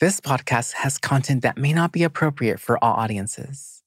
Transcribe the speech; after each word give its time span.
This 0.00 0.20
podcast 0.20 0.72
has 0.72 0.98
content 0.98 1.42
that 1.42 1.56
may 1.56 1.72
not 1.72 1.92
be 1.92 2.02
appropriate 2.02 2.58
for 2.58 2.82
all 2.82 2.94
audiences. 2.94 3.84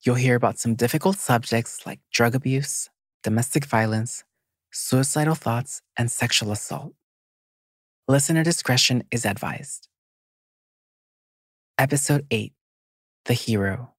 You'll 0.00 0.14
hear 0.14 0.34
about 0.34 0.58
some 0.58 0.74
difficult 0.74 1.18
subjects 1.18 1.84
like 1.84 2.00
drug 2.10 2.34
abuse, 2.34 2.88
domestic 3.22 3.66
violence, 3.66 4.24
suicidal 4.72 5.34
thoughts, 5.34 5.82
and 5.98 6.10
sexual 6.10 6.52
assault. 6.52 6.94
Listener 8.08 8.42
discretion 8.44 9.04
is 9.10 9.26
advised. 9.26 9.88
Episode 11.76 12.24
8 12.30 12.54
The 13.26 13.34
Hero. 13.34 13.92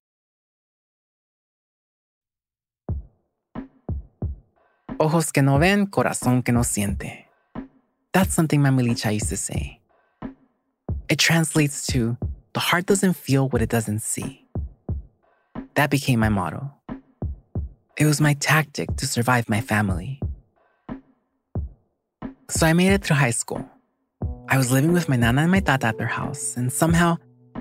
Ojos 4.98 5.30
que 5.30 5.42
no 5.42 5.58
ven, 5.58 5.86
corazón 5.86 6.44
que 6.44 6.52
no 6.52 6.64
siente. 6.64 7.26
That's 8.12 8.34
something 8.34 8.60
my 8.60 8.70
used 8.70 9.28
to 9.28 9.36
say. 9.36 9.77
It 11.08 11.18
translates 11.18 11.86
to 11.86 12.18
the 12.52 12.60
heart 12.60 12.84
doesn't 12.84 13.14
feel 13.14 13.48
what 13.48 13.62
it 13.62 13.70
doesn't 13.70 14.00
see. 14.00 14.46
That 15.74 15.90
became 15.90 16.20
my 16.20 16.28
motto. 16.28 16.70
It 17.96 18.04
was 18.04 18.20
my 18.20 18.34
tactic 18.34 18.94
to 18.96 19.06
survive 19.06 19.48
my 19.48 19.62
family. 19.62 20.20
So 22.50 22.66
I 22.66 22.74
made 22.74 22.92
it 22.92 23.04
through 23.04 23.16
high 23.16 23.30
school. 23.30 23.64
I 24.50 24.58
was 24.58 24.70
living 24.70 24.92
with 24.92 25.08
my 25.08 25.16
nana 25.16 25.42
and 25.42 25.50
my 25.50 25.60
tata 25.60 25.86
at 25.86 25.98
their 25.98 26.06
house, 26.06 26.56
and 26.56 26.70
somehow 26.70 27.16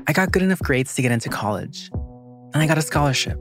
I 0.08 0.14
got 0.14 0.31
good 0.31 0.41
enough 0.41 0.59
grades 0.59 0.96
to 0.96 1.02
get 1.02 1.12
into 1.12 1.29
college, 1.29 1.90
and 2.53 2.58
I 2.58 2.68
got 2.68 2.78
a 2.78 2.81
scholarship. 2.81 3.40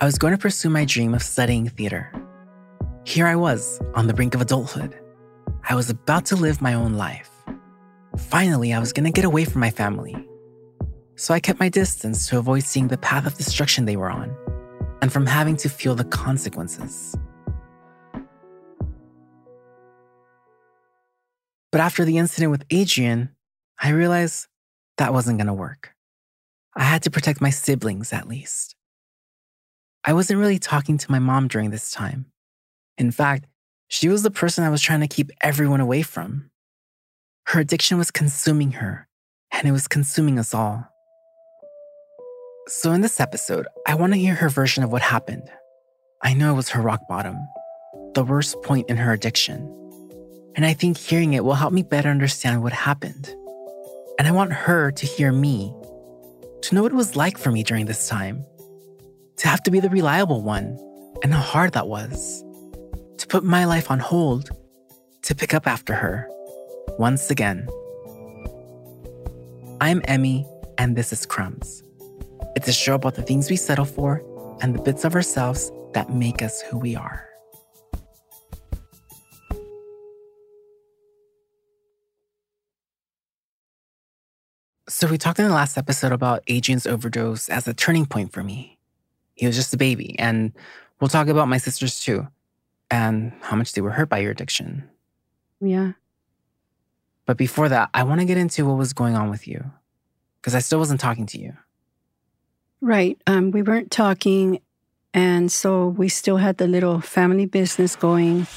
I 0.00 0.04
was 0.04 0.18
going 0.18 0.32
to 0.32 0.38
pursue 0.38 0.68
my 0.68 0.84
dream 0.84 1.14
of 1.14 1.22
studying 1.22 1.68
theater. 1.68 2.12
Here 3.04 3.26
I 3.26 3.36
was, 3.36 3.80
on 3.94 4.06
the 4.08 4.14
brink 4.14 4.34
of 4.34 4.42
adulthood. 4.42 4.98
I 5.68 5.74
was 5.74 5.88
about 5.88 6.26
to 6.26 6.36
live 6.36 6.60
my 6.60 6.74
own 6.74 6.94
life. 6.94 7.29
Finally, 8.16 8.72
I 8.72 8.78
was 8.78 8.92
gonna 8.92 9.10
get 9.10 9.24
away 9.24 9.44
from 9.44 9.60
my 9.60 9.70
family. 9.70 10.16
So 11.16 11.34
I 11.34 11.40
kept 11.40 11.60
my 11.60 11.68
distance 11.68 12.28
to 12.28 12.38
avoid 12.38 12.64
seeing 12.64 12.88
the 12.88 12.98
path 12.98 13.26
of 13.26 13.36
destruction 13.36 13.84
they 13.84 13.96
were 13.96 14.10
on, 14.10 14.34
and 15.02 15.12
from 15.12 15.26
having 15.26 15.56
to 15.58 15.68
feel 15.68 15.94
the 15.94 16.04
consequences. 16.04 17.16
But 21.72 21.80
after 21.80 22.04
the 22.04 22.18
incident 22.18 22.50
with 22.50 22.64
Adrian, 22.70 23.30
I 23.78 23.90
realized 23.90 24.48
that 24.98 25.12
wasn't 25.12 25.38
gonna 25.38 25.54
work. 25.54 25.94
I 26.74 26.84
had 26.84 27.02
to 27.04 27.10
protect 27.10 27.40
my 27.40 27.50
siblings 27.50 28.12
at 28.12 28.28
least. 28.28 28.74
I 30.04 30.14
wasn't 30.14 30.40
really 30.40 30.58
talking 30.58 30.98
to 30.98 31.10
my 31.10 31.18
mom 31.18 31.48
during 31.48 31.70
this 31.70 31.90
time. 31.90 32.26
In 32.96 33.10
fact, 33.10 33.46
she 33.88 34.08
was 34.08 34.22
the 34.22 34.30
person 34.30 34.64
I 34.64 34.70
was 34.70 34.80
trying 34.80 35.00
to 35.00 35.08
keep 35.08 35.30
everyone 35.40 35.80
away 35.80 36.02
from. 36.02 36.50
Her 37.50 37.58
addiction 37.58 37.98
was 37.98 38.12
consuming 38.12 38.70
her, 38.70 39.08
and 39.50 39.66
it 39.66 39.72
was 39.72 39.88
consuming 39.88 40.38
us 40.38 40.54
all. 40.54 40.86
So, 42.68 42.92
in 42.92 43.00
this 43.00 43.18
episode, 43.18 43.66
I 43.88 43.96
want 43.96 44.12
to 44.12 44.20
hear 44.20 44.36
her 44.36 44.48
version 44.48 44.84
of 44.84 44.92
what 44.92 45.02
happened. 45.02 45.50
I 46.22 46.32
know 46.32 46.52
it 46.52 46.56
was 46.56 46.68
her 46.68 46.80
rock 46.80 47.00
bottom, 47.08 47.36
the 48.14 48.22
worst 48.22 48.62
point 48.62 48.88
in 48.88 48.98
her 48.98 49.12
addiction. 49.12 49.68
And 50.54 50.64
I 50.64 50.74
think 50.74 50.96
hearing 50.96 51.32
it 51.32 51.44
will 51.44 51.54
help 51.54 51.72
me 51.72 51.82
better 51.82 52.08
understand 52.08 52.62
what 52.62 52.72
happened. 52.72 53.34
And 54.16 54.28
I 54.28 54.30
want 54.30 54.52
her 54.52 54.92
to 54.92 55.04
hear 55.04 55.32
me, 55.32 55.74
to 56.62 56.74
know 56.76 56.84
what 56.84 56.92
it 56.92 56.94
was 56.94 57.16
like 57.16 57.36
for 57.36 57.50
me 57.50 57.64
during 57.64 57.86
this 57.86 58.06
time, 58.06 58.44
to 59.38 59.48
have 59.48 59.64
to 59.64 59.72
be 59.72 59.80
the 59.80 59.90
reliable 59.90 60.40
one, 60.40 60.78
and 61.24 61.34
how 61.34 61.40
hard 61.40 61.72
that 61.72 61.88
was, 61.88 62.44
to 63.18 63.26
put 63.26 63.42
my 63.42 63.64
life 63.64 63.90
on 63.90 63.98
hold, 63.98 64.50
to 65.22 65.34
pick 65.34 65.52
up 65.52 65.66
after 65.66 65.94
her 65.94 66.29
once 66.98 67.30
again. 67.30 67.68
I'm 69.80 70.02
Emmy, 70.04 70.46
and 70.78 70.96
this 70.96 71.12
is 71.12 71.24
Crumbs. 71.24 71.82
It's 72.56 72.68
a 72.68 72.72
show 72.72 72.94
about 72.94 73.14
the 73.14 73.22
things 73.22 73.48
we 73.48 73.56
settle 73.56 73.84
for 73.84 74.22
and 74.60 74.74
the 74.74 74.82
bits 74.82 75.04
of 75.04 75.14
ourselves 75.14 75.72
that 75.94 76.10
make 76.10 76.42
us 76.42 76.60
who 76.62 76.78
we 76.78 76.96
are. 76.96 77.26
So, 84.88 85.06
we 85.06 85.16
talked 85.16 85.38
in 85.38 85.46
the 85.46 85.54
last 85.54 85.78
episode 85.78 86.12
about 86.12 86.42
Adrian's 86.48 86.86
overdose 86.86 87.48
as 87.48 87.66
a 87.66 87.72
turning 87.72 88.06
point 88.06 88.32
for 88.32 88.42
me. 88.42 88.78
He 89.34 89.46
was 89.46 89.56
just 89.56 89.72
a 89.72 89.78
baby, 89.78 90.18
and 90.18 90.52
we'll 91.00 91.08
talk 91.08 91.28
about 91.28 91.48
my 91.48 91.56
sisters 91.56 92.00
too, 92.00 92.28
and 92.90 93.32
how 93.40 93.56
much 93.56 93.72
they 93.72 93.80
were 93.80 93.92
hurt 93.92 94.10
by 94.10 94.18
your 94.18 94.32
addiction. 94.32 94.90
Yeah. 95.60 95.92
But 97.30 97.36
before 97.36 97.68
that, 97.68 97.90
I 97.94 98.02
want 98.02 98.18
to 98.20 98.26
get 98.26 98.38
into 98.38 98.66
what 98.66 98.76
was 98.76 98.92
going 98.92 99.14
on 99.14 99.30
with 99.30 99.46
you 99.46 99.70
because 100.40 100.52
I 100.52 100.58
still 100.58 100.80
wasn't 100.80 100.98
talking 100.98 101.26
to 101.26 101.38
you. 101.38 101.56
Right. 102.80 103.22
Um, 103.24 103.52
we 103.52 103.62
weren't 103.62 103.92
talking. 103.92 104.58
And 105.14 105.52
so 105.52 105.86
we 105.86 106.08
still 106.08 106.38
had 106.38 106.56
the 106.56 106.66
little 106.66 107.00
family 107.00 107.46
business 107.46 107.94
going. 107.94 108.48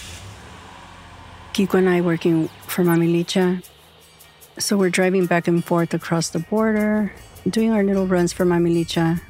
Kiko 1.54 1.76
and 1.76 1.88
I 1.88 2.02
working 2.02 2.48
for 2.66 2.84
Mami 2.84 3.14
Licha. 3.14 3.64
So 4.58 4.76
we're 4.76 4.90
driving 4.90 5.28
back 5.28 5.48
and 5.48 5.64
forth 5.64 5.94
across 5.94 6.30
the 6.30 6.40
border, 6.40 7.14
doing 7.48 7.70
our 7.70 7.84
little 7.84 8.08
runs 8.08 8.34
for 8.34 8.44
Mami 8.44 8.74
Licha. 8.74 9.22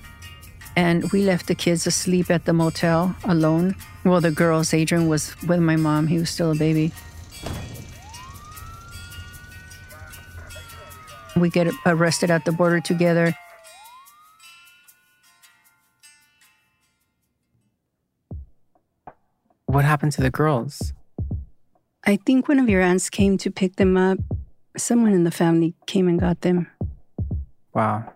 And 0.78 1.12
we 1.12 1.24
left 1.24 1.48
the 1.48 1.56
kids 1.56 1.86
asleep 1.86 2.31
at 2.31 2.46
the 2.46 2.54
motel 2.54 3.13
alone. 3.25 3.75
Well, 4.06 4.22
the 4.22 4.31
girls, 4.31 4.74
Adrian 4.74 5.10
was 5.10 5.36
with 5.42 5.60
my 5.60 5.75
mom. 5.75 6.07
He 6.07 6.18
was 6.18 6.30
still 6.30 6.54
a 6.54 6.56
baby. 6.56 6.94
We 11.35 11.50
get 11.50 11.68
arrested 11.85 12.30
at 12.30 12.45
the 12.45 12.51
border 12.51 12.80
together. 12.80 13.33
What 19.65 19.85
happened 19.85 20.12
to 20.13 20.21
the 20.21 20.30
girls? 20.30 20.94
I 22.06 22.18
think 22.18 22.47
one 22.47 22.59
of 22.59 22.69
your 22.69 22.81
aunts 22.81 23.09
came 23.09 23.38
to 23.39 23.50
pick 23.50 23.77
them 23.77 23.97
up. 23.97 24.19
Someone 24.77 25.13
in 25.13 25.24
the 25.24 25.31
family 25.31 25.74
came 25.88 26.07
and 26.07 26.19
got 26.19 26.41
them. 26.41 26.68
Wow. 27.74 28.13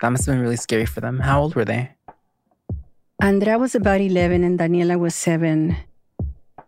That 0.00 0.08
must 0.10 0.26
have 0.26 0.34
been 0.34 0.42
really 0.42 0.56
scary 0.56 0.86
for 0.86 1.00
them. 1.00 1.20
How 1.20 1.40
old 1.42 1.54
were 1.54 1.64
they? 1.64 1.90
Andrea 3.22 3.58
was 3.58 3.74
about 3.74 4.00
11 4.00 4.42
and 4.42 4.58
Daniela 4.58 4.98
was 4.98 5.14
7. 5.14 5.76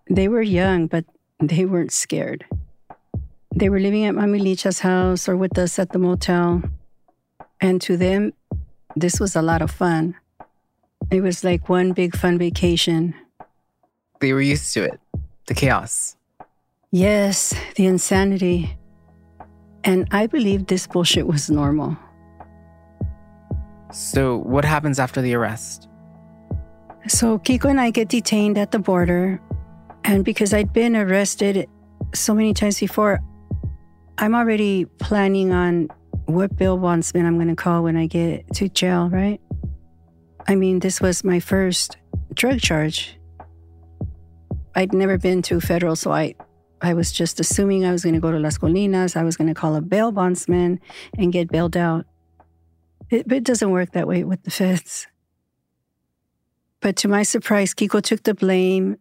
They 0.09 0.29
were 0.29 0.43
young, 0.43 0.87
but 0.87 1.05
they 1.41 1.65
weren't 1.65 1.93
scared. 1.93 2.45
They 3.57 3.71
were 3.71 3.81
living 3.81 4.05
at 4.05 4.15
Mami 4.15 4.39
Licha's 4.39 4.81
house 4.81 5.31
or 5.31 5.35
with 5.35 5.57
us 5.57 5.79
at 5.79 5.89
the 5.89 5.99
motel. 5.99 6.63
And 7.59 7.81
to 7.81 7.97
them, 7.97 8.35
this 8.95 9.19
was 9.19 9.35
a 9.35 9.41
lot 9.41 9.63
of 9.63 9.71
fun. 9.71 10.15
It 11.11 11.23
was 11.23 11.43
like 11.43 11.71
one 11.71 11.93
big 11.93 12.15
fun 12.15 12.37
vacation. 12.37 13.15
They 14.21 14.35
were 14.35 14.43
used 14.43 14.75
to 14.75 14.85
it, 14.85 15.01
the 15.47 15.55
chaos. 15.55 16.17
Yes, 16.91 17.55
the 17.77 17.87
insanity. 17.87 18.77
And 19.85 20.07
I 20.11 20.27
believe 20.27 20.67
this 20.67 20.87
bullshit 20.87 21.27
was 21.27 21.49
normal. 21.49 21.97
So, 23.91 24.37
what 24.37 24.67
happens 24.67 24.99
after 24.99 25.23
the 25.23 25.33
arrest? 25.33 25.89
So, 27.09 27.39
Kiko 27.39 27.71
and 27.71 27.81
I 27.81 27.91
get 27.91 28.11
detained 28.11 28.59
at 28.59 28.73
the 28.73 28.79
border. 28.79 29.41
And 30.05 30.27
because 30.27 30.53
I'd 30.53 30.75
been 30.75 30.95
arrested 30.95 31.71
so 32.13 32.35
many 32.35 32.53
times 32.53 32.81
before, 32.81 33.23
I'm 34.19 34.35
already 34.35 34.87
planning 34.87 35.53
on 35.53 35.89
what 36.25 36.57
Bill 36.57 36.77
bail 36.77 36.83
bondsman 36.83 37.27
I'm 37.27 37.37
going 37.37 37.49
to 37.49 37.57
call 37.57 37.83
when 37.83 37.97
I 37.97 38.07
get 38.07 38.53
to 38.55 38.69
jail, 38.69 39.11
right? 39.11 39.41
I 40.49 40.55
mean, 40.55 40.79
this 40.79 41.01
was 41.01 41.23
my 41.23 41.39
first 41.39 41.99
drug 42.35 42.61
charge. 42.61 43.19
I'd 44.75 44.93
never 44.93 45.19
been 45.19 45.43
to 45.43 45.61
federal, 45.61 45.97
so 45.97 46.13
I, 46.13 46.35
I 46.81 46.95
was 46.95 47.13
just 47.13 47.41
assuming 47.41 47.85
I 47.85 47.93
was 47.93 48.03
going 48.03 48.15
to 48.15 48.21
go 48.21 48.31
to 48.31 48.39
Las 48.39 48.59
Colinas. 48.59 49.17
I 49.17 49.23
was 49.23 49.37
going 49.37 49.49
to 49.49 49.55
call 49.55 49.77
a 49.77 49.81
bail 49.83 50.13
bondsman 50.13 50.81
and 51.19 51.33
get 51.33 51.49
bailed 51.49 51.77
out. 51.77 52.07
It, 53.11 53.29
but 53.29 53.39
it 53.39 53.45
doesn't 53.45 53.71
work 53.71 53.93
that 53.93 54.09
way 54.09 54.25
with 54.25 54.43
the 54.45 54.51
feds. 54.51 55.07
But 56.81 56.97
to 56.97 57.09
my 57.09 57.23
surprise, 57.23 57.75
Kiko 57.75 58.01
took 58.01 58.23
the 58.23 58.35
blame, 58.35 58.97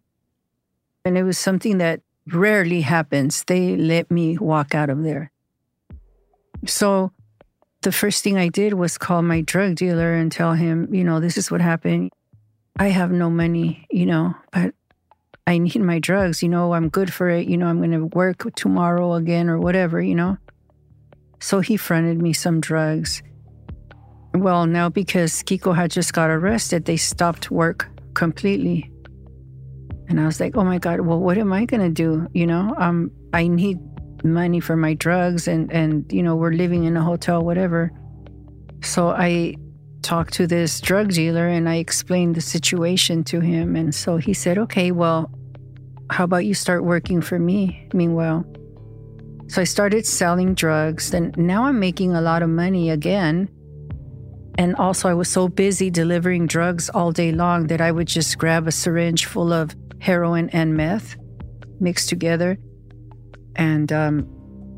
and 1.04 1.18
it 1.18 1.24
was 1.24 1.38
something 1.38 1.78
that 1.78 2.02
rarely 2.32 2.82
happens. 2.82 3.44
They 3.46 3.76
let 3.76 4.10
me 4.10 4.38
walk 4.38 4.74
out 4.76 4.90
of 4.90 5.04
there. 5.04 5.32
So 6.66 7.12
the 7.82 7.92
first 7.92 8.24
thing 8.24 8.38
I 8.38 8.50
did 8.50 8.74
was 8.74 8.98
call 8.98 9.22
my 9.22 9.42
drug 9.42 9.76
dealer 9.76 10.14
and 10.14 10.32
tell 10.32 10.54
him, 10.54 10.94
you 10.94 11.04
know, 11.04 11.20
this 11.20 11.38
is 11.38 11.52
what 11.52 11.62
happened. 11.62 12.12
I 12.78 12.88
have 12.88 13.12
no 13.12 13.30
money, 13.30 13.86
you 13.90 14.06
know, 14.06 14.36
but 14.52 14.74
I 15.48 15.60
need 15.60 15.80
my 15.82 16.00
drugs. 16.00 16.42
You 16.42 16.50
know, 16.50 16.74
I'm 16.74 16.90
good 16.90 17.14
for 17.14 17.30
it. 17.30 17.48
You 17.48 17.58
know, 17.58 17.68
I'm 17.68 17.78
going 17.78 17.92
to 17.92 18.06
work 18.06 18.44
tomorrow 18.56 19.14
again 19.14 19.50
or 19.50 19.60
whatever, 19.60 20.02
you 20.02 20.16
know. 20.16 20.38
So 21.40 21.60
he 21.60 21.78
fronted 21.78 22.22
me 22.22 22.34
some 22.34 22.60
drugs. 22.60 23.22
Well, 24.34 24.66
now 24.66 24.90
because 24.90 25.44
Kiko 25.44 25.76
had 25.76 25.92
just 25.92 26.14
got 26.14 26.30
arrested, 26.30 26.86
they 26.86 26.98
stopped 26.98 27.52
work 27.52 27.88
completely. 28.16 28.92
And 30.08 30.20
I 30.20 30.26
was 30.26 30.40
like, 30.40 30.56
oh 30.56 30.64
my 30.64 30.78
God, 30.78 31.02
well, 31.02 31.20
what 31.20 31.38
am 31.38 31.52
I 31.52 31.66
going 31.66 31.82
to 31.82 31.90
do? 31.90 32.28
You 32.34 32.46
know, 32.46 32.76
um, 32.78 33.12
I 33.34 33.48
need 33.48 33.80
money 34.26 34.60
for 34.60 34.76
my 34.76 34.94
drugs 34.94 35.48
and 35.48 35.72
and 35.72 36.12
you 36.12 36.24
know 36.24 36.36
we're 36.36 36.52
living 36.52 36.84
in 36.84 36.98
a 36.98 37.02
hotel 37.02 37.44
whatever. 37.44 37.92
So 38.82 39.10
i 39.10 39.56
talked 40.02 40.34
to 40.36 40.46
this 40.46 40.82
drug 40.82 41.12
dealer 41.12 41.48
and 41.48 41.68
i 41.68 41.76
explained 41.76 42.36
the 42.36 42.42
situation 42.42 43.24
to 43.26 43.40
him. 43.40 43.76
And 43.76 43.94
so 43.94 44.18
he 44.18 44.34
said 44.34 44.58
okay 44.58 44.92
well 44.92 45.32
how 46.12 46.24
about 46.24 46.46
you 46.46 46.54
start 46.54 46.84
working 46.84 47.22
for 47.22 47.40
me? 47.40 47.88
Meanwhile 47.94 48.46
so 49.48 49.62
i 49.62 49.64
started 49.64 50.06
selling 50.06 50.56
drugs 50.56 51.14
and 51.14 51.38
now 51.38 51.66
i'm 51.66 51.80
making 51.80 52.14
a 52.14 52.22
lot 52.22 52.42
of 52.42 52.50
money 52.50 52.90
again. 52.90 53.50
And 54.58 54.76
also 54.78 55.10
i 55.10 55.14
was 55.14 55.30
so 55.30 55.48
busy 55.48 55.90
delivering 55.90 56.48
drugs 56.48 56.90
all 56.90 57.12
day 57.12 57.32
long 57.32 57.68
that 57.68 57.82
i 57.82 57.92
would 57.92 58.08
just 58.08 58.38
grab 58.38 58.68
a 58.68 58.72
syringe 58.72 59.26
full 59.26 59.54
of 59.54 59.76
heroin 60.06 60.50
and 60.52 60.78
meth 60.78 61.16
mixed 61.80 62.10
together 62.10 62.58
and 63.56 63.92
um, 63.92 64.28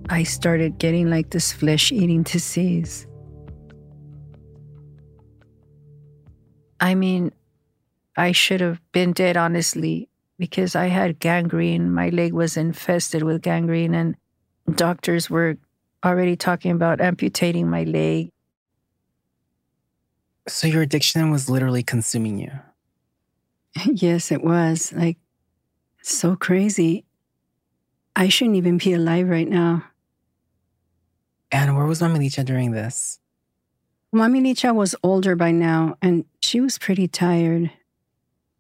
I 0.09 0.23
started 0.23 0.77
getting 0.77 1.09
like 1.09 1.31
this 1.31 1.51
flesh 1.51 1.91
eating 1.91 2.23
disease. 2.23 3.07
I 6.79 6.95
mean, 6.95 7.31
I 8.15 8.31
should 8.31 8.61
have 8.61 8.79
been 8.91 9.13
dead, 9.13 9.35
honestly, 9.35 10.09
because 10.37 10.75
I 10.75 10.87
had 10.87 11.19
gangrene. 11.19 11.91
My 11.91 12.09
leg 12.09 12.33
was 12.33 12.55
infested 12.55 13.23
with 13.23 13.41
gangrene, 13.41 13.95
and 13.95 14.15
doctors 14.75 15.29
were 15.29 15.57
already 16.05 16.35
talking 16.35 16.71
about 16.71 17.01
amputating 17.01 17.69
my 17.69 17.83
leg. 17.83 18.31
So, 20.47 20.67
your 20.67 20.83
addiction 20.83 21.31
was 21.31 21.49
literally 21.49 21.83
consuming 21.83 22.37
you? 22.39 22.51
yes, 23.85 24.31
it 24.31 24.43
was. 24.43 24.93
Like, 24.93 25.17
so 26.01 26.35
crazy. 26.35 27.05
I 28.15 28.29
shouldn't 28.29 28.57
even 28.57 28.77
be 28.77 28.93
alive 28.93 29.29
right 29.29 29.47
now. 29.47 29.83
And 31.51 31.75
where 31.75 31.85
was 31.85 32.01
Mami 32.01 32.17
Licha 32.17 32.43
during 32.43 32.71
this? 32.71 33.19
Mami 34.13 34.41
Licha 34.41 34.73
was 34.73 34.95
older 35.03 35.35
by 35.35 35.51
now, 35.51 35.97
and 36.01 36.25
she 36.39 36.59
was 36.59 36.77
pretty 36.77 37.07
tired. 37.07 37.71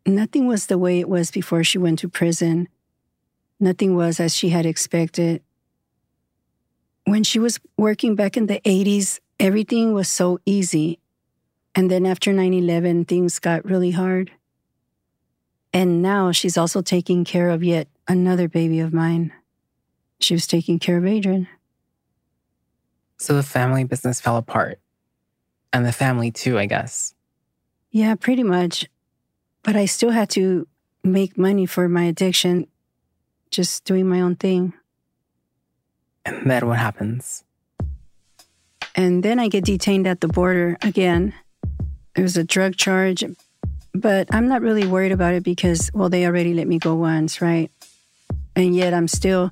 Nothing 0.05 0.47
was 0.47 0.67
the 0.67 0.77
way 0.77 0.99
it 0.99 1.09
was 1.09 1.31
before 1.31 1.63
she 1.63 1.77
went 1.77 1.99
to 1.99 2.09
prison. 2.09 2.67
Nothing 3.59 3.95
was 3.95 4.19
as 4.19 4.35
she 4.35 4.49
had 4.49 4.65
expected. 4.65 5.41
When 7.05 7.23
she 7.23 7.39
was 7.39 7.59
working 7.77 8.15
back 8.15 8.37
in 8.37 8.47
the 8.47 8.61
80s, 8.61 9.19
everything 9.39 9.93
was 9.93 10.07
so 10.07 10.39
easy. 10.45 10.99
And 11.73 11.89
then 11.89 12.05
after 12.05 12.31
9 12.31 12.53
11, 12.53 13.05
things 13.05 13.39
got 13.39 13.65
really 13.65 13.91
hard. 13.91 14.31
And 15.73 16.01
now 16.01 16.31
she's 16.31 16.57
also 16.57 16.81
taking 16.81 17.23
care 17.23 17.49
of 17.49 17.63
yet 17.63 17.87
another 18.07 18.47
baby 18.47 18.79
of 18.79 18.93
mine. 18.93 19.33
She 20.19 20.33
was 20.33 20.47
taking 20.47 20.79
care 20.79 20.97
of 20.97 21.05
Adrian. 21.05 21.47
So 23.17 23.35
the 23.35 23.43
family 23.43 23.83
business 23.83 24.21
fell 24.21 24.37
apart. 24.37 24.79
And 25.73 25.85
the 25.85 25.91
family 25.91 26.31
too, 26.31 26.57
I 26.57 26.65
guess. 26.65 27.13
Yeah, 27.91 28.15
pretty 28.15 28.43
much. 28.43 28.87
But 29.63 29.75
I 29.75 29.85
still 29.85 30.11
had 30.11 30.29
to 30.31 30.67
make 31.03 31.37
money 31.37 31.65
for 31.65 31.89
my 31.89 32.03
addiction, 32.03 32.67
just 33.51 33.83
doing 33.85 34.07
my 34.07 34.21
own 34.21 34.35
thing. 34.35 34.73
And 36.25 36.49
then 36.49 36.67
what 36.67 36.77
happens? 36.77 37.43
And 38.95 39.23
then 39.23 39.39
I 39.39 39.47
get 39.47 39.65
detained 39.65 40.07
at 40.07 40.21
the 40.21 40.27
border 40.27 40.77
again. 40.81 41.33
There's 42.15 42.35
a 42.35 42.43
drug 42.43 42.75
charge, 42.75 43.23
but 44.01 44.27
I'm 44.33 44.47
not 44.47 44.61
really 44.61 44.85
worried 44.85 45.11
about 45.11 45.33
it 45.33 45.43
because, 45.43 45.89
well, 45.93 46.09
they 46.09 46.25
already 46.25 46.53
let 46.53 46.67
me 46.67 46.79
go 46.79 46.95
once, 46.95 47.41
right? 47.41 47.71
And 48.55 48.75
yet 48.75 48.93
I'm 48.93 49.07
still 49.07 49.51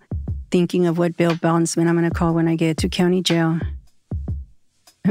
thinking 0.52 0.86
of 0.86 0.98
what 0.98 1.18
bail 1.18 1.36
bondsman 1.36 1.88
I'm 1.88 1.98
going 1.98 2.10
to 2.10 2.16
call 2.16 2.34
when 2.34 2.48
I 2.48 2.56
get 2.56 2.78
to 2.78 2.90
county 2.90 3.22
jail. 3.22 3.60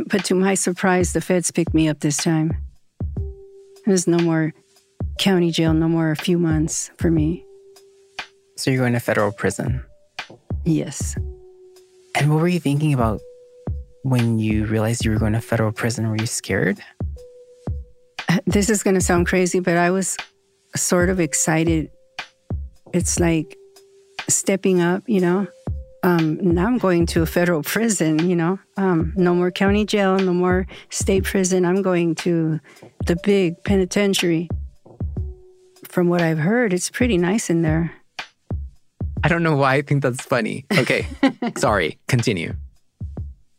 But 0.09 0.25
to 0.25 0.35
my 0.35 0.55
surprise, 0.55 1.13
the 1.13 1.21
feds 1.21 1.53
picked 1.53 1.73
me 1.73 1.89
up 1.89 2.01
this 2.01 2.17
time. 2.17 2.57
There's 3.87 4.09
no 4.09 4.19
more 4.19 4.53
county 5.19 5.53
jail, 5.53 5.73
no 5.73 5.89
more 5.89 6.11
a 6.11 6.17
few 6.17 6.37
months 6.37 6.91
for 6.99 7.13
me. 7.13 7.45
So 8.57 8.73
you're 8.73 8.81
going 8.81 8.95
to 8.95 8.99
federal 8.99 9.31
prison? 9.31 9.85
Yes. 10.65 11.17
And 12.17 12.33
what 12.33 12.41
were 12.41 12.49
you 12.49 12.59
thinking 12.59 12.93
about 12.93 13.21
when 14.03 14.41
you 14.41 14.67
realized 14.67 15.05
you 15.05 15.13
were 15.13 15.19
going 15.19 15.35
to 15.35 15.41
federal 15.41 15.71
prison? 15.71 16.09
Were 16.09 16.17
you 16.17 16.27
scared? 16.27 16.81
This 18.47 18.69
is 18.69 18.83
going 18.83 18.95
to 18.95 19.01
sound 19.01 19.27
crazy, 19.27 19.61
but 19.61 19.77
I 19.77 19.91
was 19.91 20.17
sort 20.77 21.09
of 21.09 21.21
excited. 21.21 21.91
It's 22.93 23.19
like 23.19 23.57
stepping 24.29 24.81
up, 24.81 25.03
you 25.07 25.21
know. 25.21 25.47
Um, 26.03 26.37
now 26.43 26.67
I'm 26.67 26.77
going 26.77 27.07
to 27.07 27.23
a 27.23 27.27
federal 27.27 27.63
prison, 27.63 28.29
you 28.29 28.37
know. 28.37 28.59
Um, 28.77 29.15
no 29.17 29.35
more 29.35 29.51
county 29.51 29.87
jail, 29.87 30.19
no 30.19 30.35
more 30.35 30.67
state 30.91 31.25
prison. 31.25 31.65
I'm 31.65 31.81
going 31.81 32.15
to 32.17 32.61
the 33.07 33.17
big 33.25 33.55
penitentiary. 33.65 34.49
From 35.89 36.09
what 36.09 36.21
I've 36.21 36.39
heard, 36.39 36.75
it's 36.75 36.91
pretty 36.91 37.17
nice 37.17 37.49
in 37.49 37.63
there. 37.63 37.93
I 39.23 39.29
don't 39.29 39.43
know 39.43 39.57
why 39.57 39.77
I 39.77 39.83
think 39.83 40.03
that's 40.03 40.23
funny. 40.23 40.67
Okay, 40.77 41.07
sorry, 41.57 41.99
continue. 42.09 42.55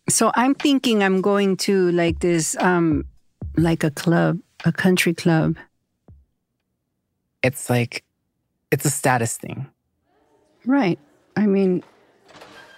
So 0.10 0.32
I'm 0.36 0.54
thinking 0.54 1.04
I'm 1.04 1.22
going 1.22 1.58
to 1.66 1.92
like 1.92 2.20
this, 2.20 2.56
um, 2.60 3.06
like 3.58 3.84
a 3.84 3.90
club, 3.90 4.38
a 4.66 4.72
country 4.72 5.14
club. 5.14 5.58
It's 7.42 7.70
like, 7.70 8.04
it's 8.72 8.84
a 8.84 8.90
status 8.90 9.38
thing. 9.38 9.68
Right. 10.66 11.00
I 11.38 11.46
mean, 11.46 11.84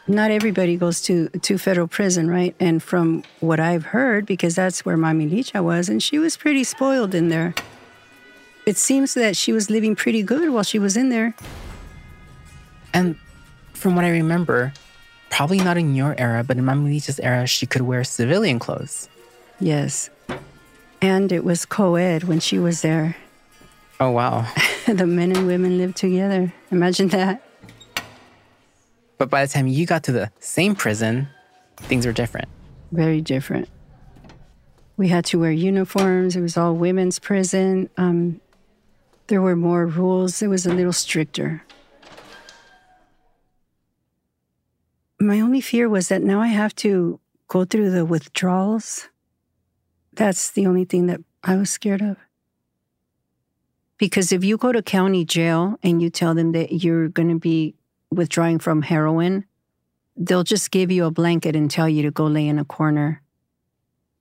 not 0.08 0.32
everybody 0.32 0.78
goes 0.78 1.02
to 1.04 1.30
to 1.30 1.58
federal 1.58 1.88
prison, 1.88 2.30
right? 2.30 2.56
And 2.60 2.82
from 2.82 3.24
what 3.40 3.60
I've 3.60 3.86
heard, 3.86 4.26
because 4.26 4.56
that's 4.56 4.86
where 4.86 4.98
Mami 4.98 5.30
Licha 5.30 5.64
was, 5.64 5.90
and 5.90 6.02
she 6.02 6.20
was 6.20 6.38
pretty 6.38 6.64
spoiled 6.64 7.14
in 7.16 7.30
there. 7.30 7.54
It 8.66 8.78
seems 8.78 9.14
that 9.14 9.38
she 9.38 9.54
was 9.54 9.70
living 9.70 9.96
pretty 9.96 10.24
good 10.24 10.50
while 10.50 10.64
she 10.64 10.80
was 10.80 10.98
in 10.98 11.10
there. 11.10 11.34
And 12.94 13.18
from 13.74 13.96
what 13.96 14.06
I 14.06 14.10
remember, 14.10 14.74
probably 15.30 15.60
not 15.60 15.78
in 15.78 15.96
your 15.96 16.16
era, 16.18 16.44
but 16.44 16.58
in 16.58 16.66
Mami 16.66 16.94
Licha's 16.96 17.20
era, 17.20 17.48
she 17.48 17.66
could 17.66 17.82
wear 17.82 18.04
civilian 18.04 18.60
clothes. 18.60 19.08
Yes. 19.60 20.10
And 21.02 21.32
it 21.32 21.44
was 21.44 21.66
co 21.66 21.96
ed 21.96 22.24
when 22.24 22.40
she 22.40 22.60
was 22.60 22.82
there. 22.82 23.16
Oh, 24.00 24.12
wow. 24.12 24.48
the 24.88 25.08
men 25.08 25.36
and 25.36 25.48
women 25.48 25.78
lived 25.78 25.98
together. 25.98 26.54
Imagine 26.72 27.08
that. 27.10 27.44
But 29.18 29.30
by 29.30 29.46
the 29.46 29.52
time 29.52 29.68
you 29.68 29.86
got 29.86 30.04
to 30.04 30.12
the 30.12 30.32
same 30.40 30.76
prison, 30.76 31.28
things 31.78 32.06
were 32.06 32.14
different. 32.14 32.48
Very 32.92 33.22
different. 33.22 33.68
We 34.96 35.08
had 35.10 35.26
to 35.26 35.40
wear 35.40 35.52
uniforms. 35.52 36.36
It 36.36 36.42
was 36.42 36.58
all 36.58 36.74
women's 36.74 37.20
prison. 37.20 37.90
Um, 37.98 38.40
there 39.28 39.42
were 39.42 39.56
more 39.56 39.86
rules. 39.86 40.42
It 40.42 40.48
was 40.48 40.66
a 40.66 40.74
little 40.74 40.94
stricter. 40.94 41.64
My 45.20 45.40
only 45.40 45.62
fear 45.62 45.90
was 45.90 46.10
that 46.10 46.22
now 46.22 46.42
I 46.42 46.48
have 46.48 46.76
to 46.76 47.20
go 47.48 47.66
through 47.66 47.90
the 47.92 48.06
withdrawals. 48.06 49.08
That's 50.18 50.52
the 50.52 50.66
only 50.66 50.84
thing 50.84 51.06
that 51.08 51.22
I 51.44 51.56
was 51.56 51.70
scared 51.70 52.02
of. 52.02 52.18
Because 53.98 54.32
if 54.32 54.44
you 54.44 54.58
go 54.58 54.72
to 54.72 54.82
county 54.82 55.24
jail 55.24 55.80
and 55.82 56.02
you 56.02 56.10
tell 56.10 56.34
them 56.34 56.52
that 56.52 56.84
you're 56.84 57.08
going 57.08 57.30
to 57.30 57.40
be 57.40 57.76
withdrawing 58.12 58.60
from 58.60 58.82
heroin, 58.82 59.46
they'll 60.16 60.44
just 60.44 60.72
give 60.72 60.92
you 60.92 61.06
a 61.06 61.12
blanket 61.12 61.56
and 61.56 61.70
tell 61.70 61.88
you 61.88 62.02
to 62.04 62.12
go 62.12 62.26
lay 62.26 62.48
in 62.48 62.58
a 62.60 62.66
corner. 62.66 63.22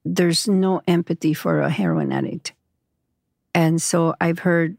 There's 0.04 0.46
no 0.46 0.82
empathy 0.86 1.34
for 1.34 1.60
a 1.60 1.70
heroin 1.70 2.12
addict. 2.12 2.52
And 3.54 3.80
so 3.80 4.14
I've 4.20 4.40
heard 4.40 4.76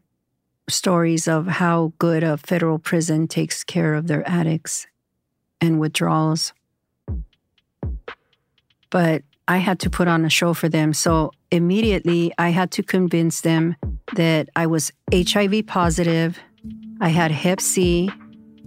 stories 0.68 1.26
of 1.26 1.46
how 1.46 1.92
good 1.98 2.22
a 2.22 2.36
federal 2.36 2.78
prison 2.78 3.26
takes 3.26 3.64
care 3.64 3.94
of 3.94 4.06
their 4.06 4.26
addicts 4.28 4.86
and 5.60 5.80
withdrawals. 5.80 6.52
But 8.90 9.22
I 9.48 9.56
had 9.56 9.80
to 9.80 9.90
put 9.90 10.08
on 10.08 10.24
a 10.26 10.30
show 10.30 10.52
for 10.52 10.68
them. 10.68 10.92
So 10.92 11.32
immediately 11.50 12.32
I 12.36 12.50
had 12.50 12.70
to 12.72 12.82
convince 12.82 13.40
them 13.40 13.76
that 14.14 14.50
I 14.54 14.66
was 14.66 14.92
HIV 15.12 15.66
positive, 15.66 16.38
I 17.00 17.08
had 17.08 17.30
Hep 17.30 17.60
C, 17.60 18.10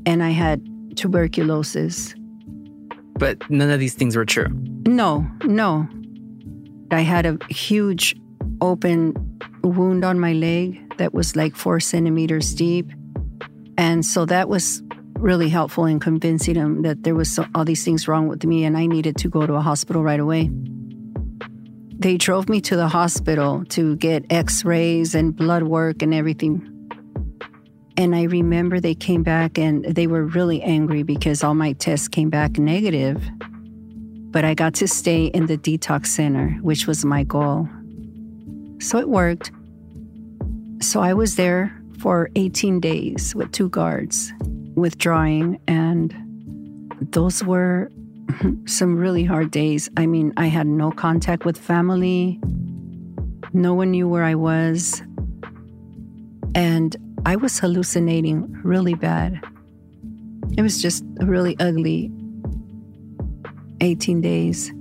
and 0.07 0.23
I 0.23 0.31
had 0.31 0.61
tuberculosis. 0.97 2.15
But 3.13 3.47
none 3.49 3.69
of 3.69 3.79
these 3.79 3.93
things 3.93 4.15
were 4.15 4.25
true. 4.25 4.47
No, 4.87 5.29
no. 5.43 5.87
I 6.89 7.01
had 7.01 7.27
a 7.27 7.37
huge 7.49 8.15
open 8.59 9.13
wound 9.63 10.03
on 10.03 10.19
my 10.19 10.33
leg 10.33 10.97
that 10.97 11.13
was 11.13 11.35
like 11.35 11.55
four 11.55 11.79
centimeters 11.79 12.55
deep. 12.55 12.89
And 13.77 14.03
so 14.03 14.25
that 14.25 14.49
was 14.49 14.81
really 15.21 15.49
helpful 15.49 15.85
in 15.85 15.99
convincing 15.99 16.55
him 16.55 16.81
that 16.81 17.03
there 17.03 17.15
was 17.15 17.31
so, 17.31 17.45
all 17.53 17.63
these 17.63 17.85
things 17.85 18.07
wrong 18.07 18.27
with 18.27 18.43
me 18.43 18.65
and 18.65 18.77
I 18.77 18.87
needed 18.87 19.17
to 19.17 19.29
go 19.29 19.45
to 19.45 19.53
a 19.53 19.61
hospital 19.61 20.03
right 20.03 20.19
away. 20.19 20.49
They 21.99 22.17
drove 22.17 22.49
me 22.49 22.61
to 22.61 22.75
the 22.75 22.87
hospital 22.87 23.63
to 23.69 23.95
get 23.97 24.25
x 24.31 24.65
rays 24.65 25.13
and 25.13 25.35
blood 25.35 25.63
work 25.63 26.01
and 26.01 26.13
everything. 26.13 26.67
And 27.95 28.15
I 28.15 28.23
remember 28.23 28.79
they 28.79 28.95
came 28.95 29.21
back 29.21 29.59
and 29.59 29.85
they 29.85 30.07
were 30.07 30.25
really 30.25 30.61
angry 30.63 31.03
because 31.03 31.43
all 31.43 31.53
my 31.53 31.73
tests 31.73 32.07
came 32.07 32.29
back 32.29 32.57
negative. 32.57 33.21
But 34.31 34.45
I 34.45 34.55
got 34.55 34.73
to 34.75 34.87
stay 34.87 35.25
in 35.25 35.45
the 35.45 35.57
detox 35.57 36.07
center, 36.07 36.57
which 36.61 36.87
was 36.87 37.05
my 37.05 37.23
goal. 37.23 37.69
So 38.79 38.97
it 38.97 39.09
worked. 39.09 39.51
So 40.81 41.01
I 41.01 41.13
was 41.13 41.35
there 41.35 41.77
for 41.99 42.31
18 42.35 42.79
days 42.79 43.35
with 43.35 43.51
two 43.51 43.69
guards 43.69 44.33
withdrawing, 44.75 45.59
and 45.67 46.13
those 47.11 47.43
were 47.43 47.89
some 48.65 48.95
really 48.95 49.23
hard 49.23 49.51
days. 49.51 49.89
I 49.97 50.05
mean, 50.05 50.33
I 50.37 50.47
had 50.47 50.67
no 50.67 50.91
contact 50.91 51.45
with 51.45 51.57
family, 51.57 52.39
no 53.53 53.73
one 53.73 53.91
knew 53.91 54.07
where 54.07 54.23
I 54.23 54.35
was, 54.35 55.01
and 56.55 56.95
I 57.25 57.35
was 57.35 57.59
hallucinating 57.59 58.51
really 58.63 58.93
bad. 58.93 59.39
It 60.57 60.61
was 60.61 60.81
just 60.81 61.03
a 61.19 61.25
really 61.25 61.55
ugly 61.59 62.11
18 63.79 64.21
days. 64.21 64.71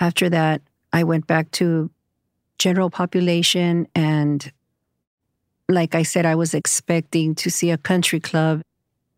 After 0.00 0.28
that, 0.30 0.62
I 0.92 1.04
went 1.04 1.26
back 1.26 1.50
to 1.52 1.90
general 2.58 2.90
population 2.90 3.86
and 3.94 4.52
like 5.68 5.94
I 5.94 6.02
said, 6.02 6.24
I 6.24 6.34
was 6.34 6.54
expecting 6.54 7.34
to 7.36 7.50
see 7.50 7.70
a 7.70 7.76
country 7.76 8.20
club. 8.20 8.62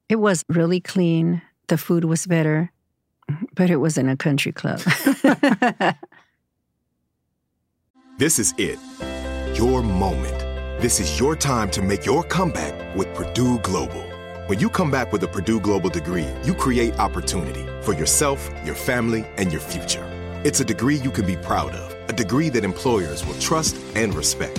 It 0.09 0.17
was 0.17 0.45
really 0.49 0.81
clean. 0.81 1.43
The 1.69 1.79
food 1.79 2.05
was 2.05 2.27
better, 2.27 2.73
but 3.55 3.71
it 3.71 3.77
wasn't 3.77 4.11
a 4.11 4.17
country 4.17 4.51
club. 4.51 4.81
this 8.19 8.41
is 8.41 8.53
it. 8.59 8.81
Your 9.57 9.83
moment. 9.83 10.39
This 10.83 10.99
is 10.99 11.21
your 11.21 11.37
time 11.37 11.71
to 11.71 11.83
make 11.83 12.05
your 12.05 12.25
comeback 12.25 12.97
with 12.97 13.15
Purdue 13.15 13.61
Global. 13.61 14.03
When 14.47 14.59
you 14.59 14.69
come 14.69 14.91
back 14.91 15.13
with 15.13 15.23
a 15.23 15.29
Purdue 15.29 15.61
Global 15.61 15.91
degree, 15.91 16.27
you 16.43 16.55
create 16.55 16.99
opportunity 16.99 17.65
for 17.83 17.95
yourself, 17.95 18.51
your 18.65 18.75
family, 18.75 19.25
and 19.37 19.53
your 19.53 19.61
future. 19.61 20.05
It's 20.43 20.59
a 20.59 20.65
degree 20.65 20.97
you 20.97 21.13
can 21.13 21.27
be 21.27 21.37
proud 21.37 21.73
of, 21.75 21.95
a 22.09 22.13
degree 22.13 22.49
that 22.49 22.65
employers 22.65 23.25
will 23.25 23.39
trust 23.39 23.77
and 23.95 24.13
respect. 24.15 24.59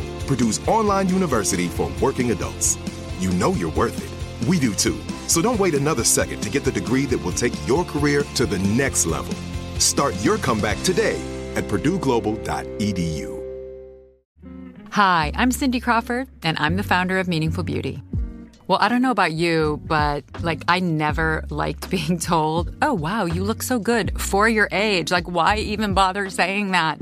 Purdue's 0.31 0.65
online 0.65 1.09
university 1.09 1.67
for 1.67 1.91
working 2.01 2.31
adults. 2.31 2.77
You 3.19 3.31
know 3.31 3.51
you're 3.51 3.73
worth 3.73 3.97
it. 4.01 4.47
We 4.47 4.61
do 4.61 4.73
too. 4.73 4.97
So 5.27 5.41
don't 5.41 5.59
wait 5.59 5.73
another 5.73 6.05
second 6.05 6.39
to 6.43 6.49
get 6.49 6.63
the 6.63 6.71
degree 6.71 7.05
that 7.07 7.17
will 7.17 7.33
take 7.33 7.51
your 7.67 7.83
career 7.83 8.23
to 8.35 8.45
the 8.45 8.59
next 8.59 9.05
level. 9.05 9.33
Start 9.77 10.15
your 10.23 10.37
comeback 10.37 10.81
today 10.83 11.19
at 11.55 11.65
purdueglobal.edu. 11.65 13.41
Hi, 14.91 15.33
I'm 15.35 15.51
Cindy 15.51 15.81
Crawford, 15.81 16.29
and 16.43 16.57
I'm 16.59 16.77
the 16.77 16.83
founder 16.83 17.19
of 17.19 17.27
Meaningful 17.27 17.65
Beauty. 17.65 18.01
Well, 18.67 18.77
I 18.79 18.87
don't 18.87 19.01
know 19.01 19.11
about 19.11 19.33
you, 19.33 19.81
but 19.85 20.23
like 20.41 20.63
I 20.69 20.79
never 20.79 21.43
liked 21.49 21.89
being 21.95 22.19
told, 22.19 22.73
"Oh, 22.81 22.93
wow, 22.93 23.25
you 23.25 23.43
look 23.43 23.61
so 23.61 23.79
good 23.79 24.17
for 24.21 24.47
your 24.47 24.69
age." 24.71 25.11
Like 25.11 25.27
why 25.27 25.57
even 25.57 25.93
bother 25.93 26.29
saying 26.29 26.71
that? 26.71 27.01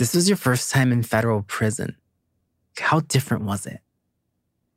This 0.00 0.14
was 0.14 0.30
your 0.30 0.38
first 0.38 0.70
time 0.70 0.92
in 0.92 1.02
federal 1.02 1.42
prison. 1.42 1.94
How 2.78 3.00
different 3.00 3.44
was 3.44 3.66
it? 3.66 3.80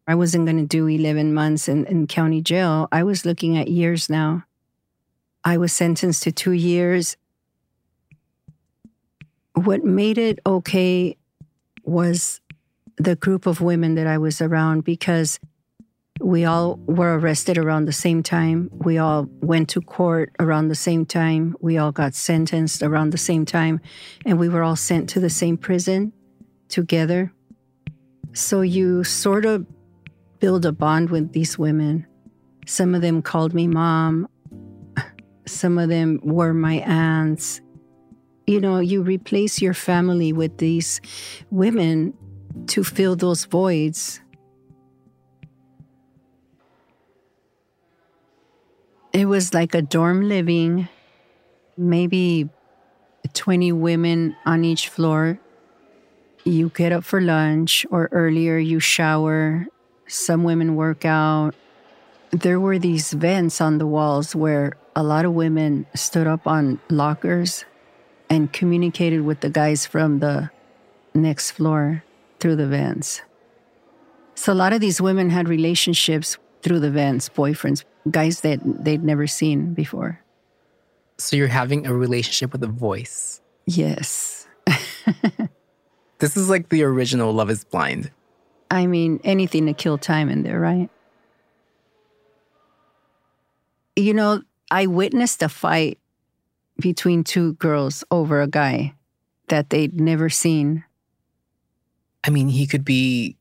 I 0.06 0.16
wasn't 0.16 0.46
going 0.46 0.58
to 0.58 0.66
do 0.66 0.86
11 0.86 1.34
months 1.34 1.70
in, 1.70 1.86
in 1.86 2.08
county 2.08 2.42
jail. 2.42 2.90
I 2.92 3.04
was 3.04 3.24
looking 3.24 3.58
at 3.58 3.70
years 3.70 4.10
now. 4.10 4.44
I 5.46 5.56
was 5.56 5.72
sentenced 5.72 6.24
to 6.24 6.34
two 6.34 6.52
years. 6.52 7.16
What 9.54 9.86
made 9.86 10.18
it 10.18 10.40
okay 10.46 11.16
was 11.86 12.42
the 12.98 13.16
group 13.16 13.46
of 13.46 13.62
women 13.62 13.96
that 13.96 14.08
I 14.08 14.18
was 14.18 14.42
around 14.42 14.84
because 14.84 15.40
We 16.20 16.46
all 16.46 16.78
were 16.86 17.18
arrested 17.18 17.58
around 17.58 17.86
the 17.86 17.92
same 17.94 18.22
time. 18.22 18.70
We 18.72 18.98
all 18.98 19.28
went 19.42 19.70
to 19.70 19.82
court 19.82 20.34
around 20.40 20.68
the 20.68 20.76
same 20.76 21.06
time. 21.06 21.56
We 21.60 21.78
all 21.78 21.92
got 21.92 22.14
sentenced 22.14 22.84
around 22.84 23.10
the 23.10 23.18
same 23.18 23.46
time. 23.46 23.82
And 24.26 24.40
we 24.40 24.48
were 24.48 24.64
all 24.64 24.76
sent 24.76 25.10
to 25.10 25.20
the 25.20 25.30
same 25.30 25.58
prison 25.58 26.14
together. 26.70 27.34
So 28.34 28.62
you 28.62 29.04
sort 29.04 29.46
of 29.46 29.66
build 30.40 30.66
a 30.66 30.72
bond 30.72 31.10
with 31.10 31.34
these 31.34 31.58
women. 31.58 32.06
Some 32.68 32.96
of 32.96 33.02
them 33.02 33.22
called 33.22 33.54
me 33.54 33.68
mom, 33.68 34.28
some 35.46 35.78
of 35.78 35.90
them 35.90 36.20
were 36.24 36.54
my 36.54 36.76
aunts. 36.82 37.60
You 38.46 38.60
know, 38.60 38.80
you 38.80 39.02
replace 39.02 39.62
your 39.62 39.74
family 39.74 40.34
with 40.34 40.58
these 40.58 41.02
women 41.50 42.14
to 42.68 42.84
fill 42.84 43.16
those 43.16 43.46
voids 43.46 44.20
It 49.14 49.28
was 49.28 49.54
like 49.54 49.76
a 49.76 49.82
dorm 49.84 50.28
living, 50.28 50.90
maybe 51.78 52.50
20 53.34 53.72
women 53.72 54.36
on 54.44 54.66
each 54.66 54.90
floor. 54.90 55.40
You 56.44 56.70
get 56.70 56.92
up 56.92 57.04
for 57.04 57.22
lunch 57.22 57.86
or 57.92 58.10
earlier, 58.12 58.58
you 58.58 58.80
shower. 58.80 59.68
Some 60.08 60.44
women 60.44 60.76
work 60.76 61.06
out. 61.06 61.54
There 62.32 62.60
were 62.60 62.80
these 62.80 63.14
vents 63.14 63.62
on 63.62 63.78
the 63.78 63.86
walls 63.86 64.36
where 64.36 64.74
a 64.96 65.04
lot 65.04 65.26
of 65.26 65.34
women 65.34 65.86
stood 65.94 66.26
up 66.26 66.48
on 66.48 66.80
lockers 66.90 67.66
and 68.32 68.52
communicated 68.52 69.22
with 69.22 69.42
the 69.42 69.50
guys 69.50 69.86
from 69.86 70.20
the 70.20 70.50
next 71.14 71.52
floor 71.52 72.04
through 72.40 72.56
the 72.56 72.68
vents. 72.68 73.22
So 74.34 74.52
a 74.52 74.56
lot 74.56 74.74
of 74.74 74.82
these 74.82 75.00
women 75.00 75.30
had 75.30 75.48
relationships 75.48 76.40
through 76.64 76.80
the 76.80 76.90
vents, 76.90 77.30
boyfriends, 77.30 77.84
guys 78.10 78.42
that 78.42 78.60
they'd 78.64 79.04
never 79.04 79.28
seen 79.28 79.74
before. 79.74 80.20
So 81.18 81.36
you're 81.36 81.48
having 81.48 81.86
a 81.86 81.94
relationship 81.94 82.52
with 82.52 82.64
a 82.64 82.68
voice. 82.68 83.42
Yes. 83.66 84.48
this 86.20 86.36
is 86.36 86.50
like 86.50 86.70
the 86.70 86.84
original 86.84 87.34
Love 87.34 87.50
is 87.50 87.64
Blind. 87.64 88.12
I 88.72 88.88
mean, 88.88 89.20
anything 89.24 89.68
to 89.68 89.74
kill 89.74 89.98
time 89.98 90.30
in 90.30 90.44
there, 90.44 90.60
right? 90.60 90.90
You 93.96 94.14
know, 94.14 94.42
I 94.72 94.88
witnessed 94.88 95.44
a 95.44 95.50
fight 95.50 96.00
between 96.80 97.24
two 97.24 97.54
girls 97.54 98.04
over 98.10 98.42
a 98.42 98.48
guy 98.48 98.96
that 99.50 99.70
they'd 99.70 100.00
never 100.00 100.30
seen. 100.30 100.84
I 102.24 102.32
mean, 102.32 102.48
he 102.48 102.66
could 102.66 102.84
be 102.84 103.38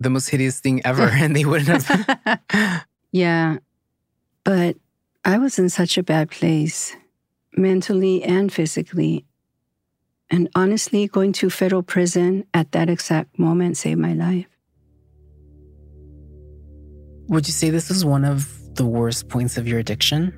the 0.00 0.10
most 0.10 0.28
hideous 0.28 0.60
thing 0.60 0.84
ever 0.84 1.02
and 1.12 1.34
they 1.34 1.44
wouldn't 1.44 1.84
have. 1.84 2.84
yeah. 3.12 3.58
But 4.44 4.76
I 5.24 5.38
was 5.38 5.58
in 5.58 5.68
such 5.68 5.96
a 5.96 6.02
bad 6.02 6.30
place, 6.30 6.94
mentally 7.56 8.22
and 8.22 8.52
physically. 8.52 9.24
And 10.30 10.48
honestly, 10.54 11.06
going 11.06 11.32
to 11.34 11.50
federal 11.50 11.82
prison 11.82 12.44
at 12.52 12.72
that 12.72 12.90
exact 12.90 13.38
moment 13.38 13.76
saved 13.76 14.00
my 14.00 14.14
life. 14.14 14.46
Would 17.28 17.46
you 17.46 17.52
say 17.52 17.70
this 17.70 17.88
was 17.88 18.04
one 18.04 18.24
of 18.24 18.74
the 18.74 18.84
worst 18.84 19.28
points 19.28 19.56
of 19.56 19.66
your 19.66 19.78
addiction? 19.78 20.34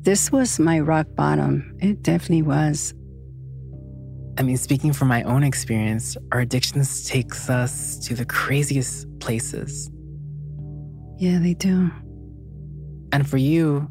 This 0.00 0.32
was 0.32 0.58
my 0.58 0.80
rock 0.80 1.06
bottom. 1.14 1.76
It 1.80 2.02
definitely 2.02 2.42
was. 2.42 2.94
I 4.36 4.42
mean, 4.42 4.56
speaking 4.56 4.92
from 4.92 5.08
my 5.08 5.22
own 5.22 5.44
experience, 5.44 6.16
our 6.32 6.40
addictions 6.40 7.08
takes 7.08 7.48
us 7.48 7.98
to 8.00 8.14
the 8.14 8.24
craziest 8.24 9.06
places. 9.20 9.90
Yeah, 11.18 11.38
they 11.38 11.54
do. 11.54 11.90
And 13.12 13.28
for 13.28 13.36
you, 13.36 13.88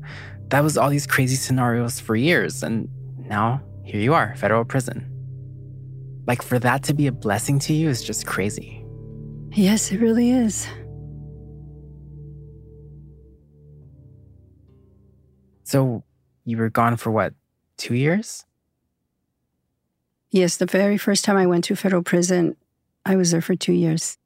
that 0.49 0.61
was 0.61 0.77
all 0.77 0.89
these 0.89 1.07
crazy 1.07 1.35
scenarios 1.35 1.99
for 1.99 2.15
years. 2.15 2.61
And 2.61 2.89
now 3.17 3.61
here 3.85 4.01
you 4.01 4.13
are, 4.13 4.35
federal 4.35 4.65
prison. 4.65 5.09
Like 6.27 6.41
for 6.41 6.59
that 6.59 6.83
to 6.83 6.93
be 6.93 7.07
a 7.07 7.11
blessing 7.11 7.57
to 7.59 7.73
you 7.73 7.87
is 7.87 8.03
just 8.03 8.25
crazy. 8.25 8.85
Yes, 9.51 9.91
it 9.91 10.01
really 10.01 10.31
is. 10.31 10.67
So 15.63 16.03
you 16.43 16.57
were 16.57 16.69
gone 16.69 16.97
for 16.97 17.11
what, 17.11 17.33
two 17.77 17.95
years? 17.95 18.45
Yes, 20.33 20.57
the 20.57 20.65
very 20.65 20.97
first 20.97 21.23
time 21.23 21.37
I 21.37 21.45
went 21.45 21.63
to 21.65 21.75
federal 21.75 22.01
prison, 22.01 22.57
I 23.05 23.15
was 23.15 23.29
there 23.29 23.39
for 23.39 23.53
two 23.55 23.71
years. 23.71 24.17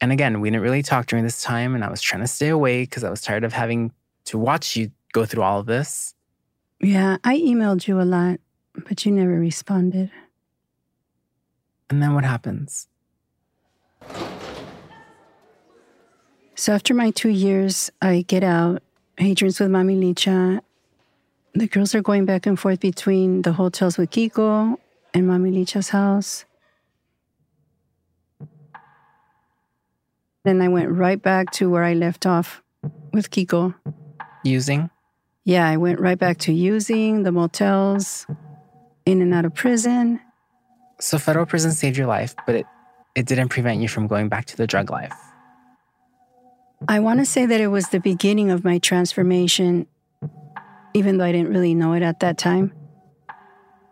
And 0.00 0.10
again, 0.10 0.40
we 0.40 0.48
didn't 0.48 0.62
really 0.62 0.82
talk 0.82 1.04
during 1.04 1.24
this 1.24 1.42
time, 1.42 1.74
and 1.74 1.84
I 1.84 1.90
was 1.90 2.00
trying 2.00 2.22
to 2.22 2.26
stay 2.26 2.48
away 2.48 2.84
because 2.84 3.04
I 3.04 3.10
was 3.10 3.20
tired 3.20 3.44
of 3.44 3.52
having 3.52 3.92
to 4.24 4.38
watch 4.38 4.74
you 4.74 4.90
go 5.12 5.26
through 5.26 5.42
all 5.42 5.60
of 5.60 5.66
this. 5.66 6.14
Yeah, 6.80 7.18
I 7.22 7.36
emailed 7.36 7.86
you 7.86 8.00
a 8.00 8.02
lot, 8.02 8.40
but 8.88 9.04
you 9.04 9.12
never 9.12 9.38
responded. 9.38 10.10
And 11.90 12.02
then 12.02 12.14
what 12.14 12.24
happens? 12.24 12.88
So 16.54 16.72
after 16.72 16.94
my 16.94 17.10
two 17.10 17.28
years, 17.28 17.90
I 18.00 18.22
get 18.26 18.42
out, 18.42 18.82
Adrian's 19.18 19.60
with 19.60 19.70
Mami 19.70 20.00
Licha, 20.00 20.62
the 21.54 21.66
girls 21.66 21.94
are 21.94 22.02
going 22.02 22.24
back 22.24 22.46
and 22.46 22.58
forth 22.58 22.80
between 22.80 23.42
the 23.42 23.52
hotels 23.52 23.98
with 23.98 24.10
Kiko 24.10 24.76
and 25.12 25.28
Mami 25.28 25.52
Licha's 25.52 25.90
house. 25.90 26.44
Then 30.44 30.60
I 30.60 30.68
went 30.68 30.90
right 30.90 31.20
back 31.20 31.50
to 31.52 31.70
where 31.70 31.84
I 31.84 31.94
left 31.94 32.26
off 32.26 32.62
with 33.12 33.30
Kiko. 33.30 33.74
Using? 34.44 34.90
Yeah, 35.44 35.68
I 35.68 35.76
went 35.76 36.00
right 36.00 36.18
back 36.18 36.38
to 36.38 36.52
using 36.52 37.22
the 37.22 37.32
motels, 37.32 38.26
in 39.06 39.20
and 39.20 39.34
out 39.34 39.44
of 39.44 39.54
prison. 39.54 40.20
So 41.00 41.18
federal 41.18 41.46
prison 41.46 41.72
saved 41.72 41.96
your 41.96 42.06
life, 42.06 42.34
but 42.46 42.54
it, 42.54 42.66
it 43.14 43.26
didn't 43.26 43.48
prevent 43.48 43.80
you 43.80 43.88
from 43.88 44.06
going 44.06 44.28
back 44.28 44.46
to 44.46 44.56
the 44.56 44.66
drug 44.66 44.90
life. 44.90 45.14
I 46.88 47.00
want 47.00 47.20
to 47.20 47.26
say 47.26 47.46
that 47.46 47.60
it 47.60 47.68
was 47.68 47.88
the 47.88 48.00
beginning 48.00 48.50
of 48.50 48.64
my 48.64 48.78
transformation 48.78 49.86
even 50.94 51.18
though 51.18 51.24
I 51.24 51.32
didn't 51.32 51.52
really 51.52 51.74
know 51.74 51.92
it 51.92 52.02
at 52.02 52.20
that 52.20 52.38
time. 52.38 52.72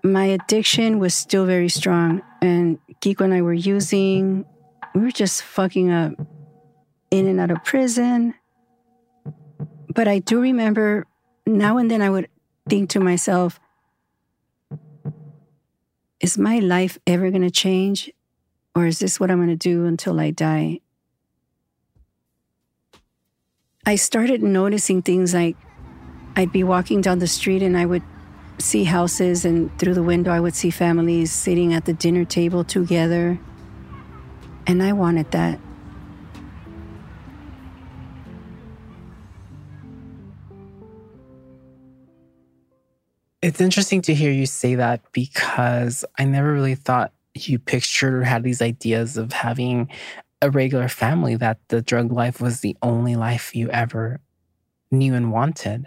My 0.03 0.25
addiction 0.25 0.99
was 0.99 1.15
still 1.15 1.45
very 1.45 1.69
strong, 1.69 2.23
and 2.41 2.79
Kiko 3.01 3.25
and 3.25 3.35
I 3.35 3.43
were 3.43 3.53
using, 3.55 4.45
we 4.95 5.01
were 5.03 5.11
just 5.11 5.43
fucking 5.43 5.91
up 5.91 6.13
in 7.11 7.27
and 7.27 7.41
out 7.41 7.51
of 7.51 7.63
prison. 7.65 8.35
But 9.95 10.09
I 10.09 10.21
do 10.21 10.41
remember 10.41 11.07
now 11.47 11.79
and 11.79 11.91
then 11.91 12.01
I 12.03 12.11
would 12.11 12.29
think 12.69 12.91
to 12.91 13.01
myself, 13.01 13.61
is 16.21 16.39
my 16.39 16.59
life 16.59 16.99
ever 17.07 17.31
going 17.31 17.43
to 17.43 17.51
change? 17.51 18.11
Or 18.75 18.87
is 18.87 18.99
this 19.01 19.19
what 19.19 19.31
I'm 19.31 19.39
going 19.39 19.49
to 19.49 19.57
do 19.57 19.87
until 19.87 20.21
I 20.21 20.31
die? 20.31 20.81
I 23.85 23.97
started 23.97 24.43
noticing 24.43 25.03
things 25.03 25.35
like 25.35 25.57
I'd 26.37 26.53
be 26.53 26.65
walking 26.65 27.01
down 27.01 27.19
the 27.19 27.27
street 27.27 27.63
and 27.63 27.77
I 27.77 27.87
would 27.87 28.03
see 28.59 28.85
houses, 28.85 29.45
and 29.45 29.77
through 29.79 29.95
the 29.95 30.03
window, 30.03 30.31
I 30.31 30.41
would 30.41 30.55
see 30.55 30.71
families 30.71 31.33
sitting 31.33 31.73
at 31.73 31.87
the 31.87 31.93
dinner 31.93 32.25
table 32.25 32.63
together. 32.63 33.39
And 34.67 34.83
I 34.83 34.93
wanted 34.93 35.31
that. 35.31 35.59
It's 43.43 43.61
interesting 43.61 44.03
to 44.03 44.15
hear 44.15 44.31
you 44.31 44.45
say 44.45 44.75
that 44.75 45.01
because 45.13 46.05
I 46.19 46.25
never 46.25 46.53
really 46.53 46.75
thought 46.75 47.13
you 47.35 47.59
pictured 47.59 48.13
or 48.13 48.23
had 48.23 48.43
these 48.43 48.61
ideas 48.61 49.17
of 49.17 49.33
having 49.33 49.89
a 50.43 50.51
regular 50.51 50.89
family, 50.89 51.37
that 51.37 51.59
the 51.69 51.81
drug 51.81 52.13
life 52.13 52.41
was 52.41 52.61
the 52.61 52.77
only 52.83 53.17
life 53.17 53.57
you 53.57 53.71
ever 53.71 54.21
knew 54.91 55.15
and 55.15 55.33
wanted. 55.33 55.87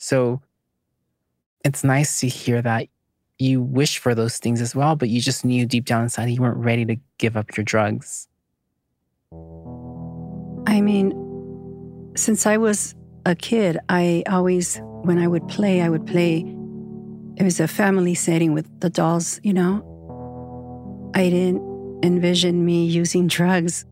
So 0.00 0.40
it's 1.62 1.84
nice 1.84 2.20
to 2.20 2.26
hear 2.26 2.62
that 2.62 2.88
you 3.38 3.60
wish 3.60 3.98
for 3.98 4.14
those 4.14 4.38
things 4.38 4.62
as 4.62 4.74
well, 4.74 4.96
but 4.96 5.10
you 5.10 5.20
just 5.20 5.44
knew 5.44 5.66
deep 5.66 5.84
down 5.84 6.02
inside 6.02 6.30
you 6.30 6.40
weren't 6.40 6.56
ready 6.56 6.86
to 6.86 6.96
give 7.18 7.36
up 7.36 7.54
your 7.56 7.64
drugs. 7.64 8.26
I 10.66 10.80
mean, 10.80 11.12
since 12.16 12.46
I 12.46 12.56
was 12.56 12.94
a 13.26 13.34
kid, 13.34 13.78
I 13.90 14.24
always, 14.28 14.80
when 14.82 15.18
I 15.18 15.26
would 15.26 15.46
play, 15.48 15.82
I 15.82 15.90
would 15.90 16.06
play. 16.06 16.38
It 17.36 17.42
was 17.42 17.60
a 17.60 17.68
family 17.68 18.14
setting 18.14 18.54
with 18.54 18.68
the 18.80 18.88
dolls, 18.88 19.38
you 19.42 19.52
know? 19.52 19.84
I 21.14 21.28
didn't 21.28 22.02
envision 22.02 22.64
me 22.64 22.86
using 22.86 23.26
drugs. 23.26 23.84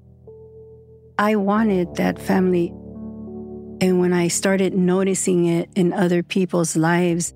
I 1.19 1.37
wanted 1.37 1.97
that 1.97 2.19
family 2.19 2.73
and 3.81 4.01
when 4.01 4.13
I 4.13 4.29
started 4.29 4.75
noticing 4.75 5.47
it 5.47 5.71
in 5.77 5.93
other 5.93 6.23
people's 6.23 6.77
lives, 6.77 7.33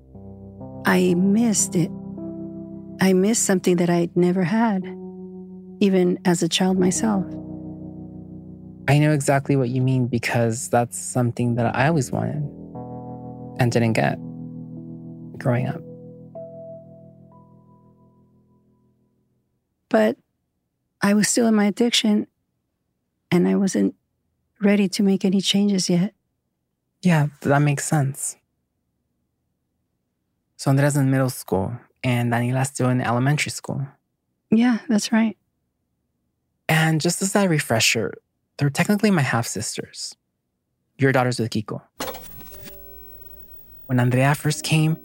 I 0.85 1.13
missed 1.13 1.75
it. 1.75 1.89
I 2.99 3.13
missed 3.13 3.43
something 3.43 3.77
that 3.77 3.89
I'd 3.89 4.15
never 4.15 4.43
had, 4.43 4.83
even 5.79 6.19
as 6.25 6.43
a 6.43 6.49
child 6.49 6.77
myself. 6.77 7.25
I 8.89 8.99
know 8.99 9.13
exactly 9.13 9.55
what 9.55 9.69
you 9.69 9.81
mean 9.81 10.07
because 10.07 10.69
that's 10.69 10.99
something 10.99 11.55
that 11.55 11.73
I 11.73 11.87
always 11.87 12.11
wanted 12.11 12.43
and 13.59 13.71
didn't 13.71 13.93
get 13.93 14.17
growing 15.37 15.67
up. 15.67 15.81
But 19.87 20.17
I 21.01 21.13
was 21.13 21.29
still 21.29 21.47
in 21.47 21.55
my 21.55 21.65
addiction 21.65 22.27
and 23.31 23.47
I 23.47 23.55
wasn't 23.55 23.95
ready 24.61 24.89
to 24.89 25.03
make 25.03 25.23
any 25.23 25.39
changes 25.39 25.89
yet. 25.89 26.13
Yeah, 27.03 27.27
that 27.41 27.59
makes 27.59 27.85
sense. 27.85 28.37
So 30.55 30.71
Andrea's 30.71 30.95
in 30.95 31.11
middle 31.11 31.29
school 31.29 31.73
and 32.03 32.31
Daniela's 32.31 32.69
still 32.69 32.89
in 32.89 33.01
elementary 33.01 33.51
school. 33.51 33.85
Yeah, 34.49 34.77
that's 34.87 35.11
right. 35.11 35.37
And 36.69 37.01
just 37.01 37.21
as 37.21 37.35
a 37.35 37.49
refresher, 37.49 38.13
they're 38.57 38.69
technically 38.69 39.11
my 39.11 39.21
half 39.21 39.45
sisters. 39.45 40.15
Your 40.97 41.11
daughters 41.11 41.39
with 41.39 41.49
Kiko. 41.49 41.81
When 43.87 43.99
Andrea 43.99 44.33
first 44.33 44.63
came, 44.63 44.95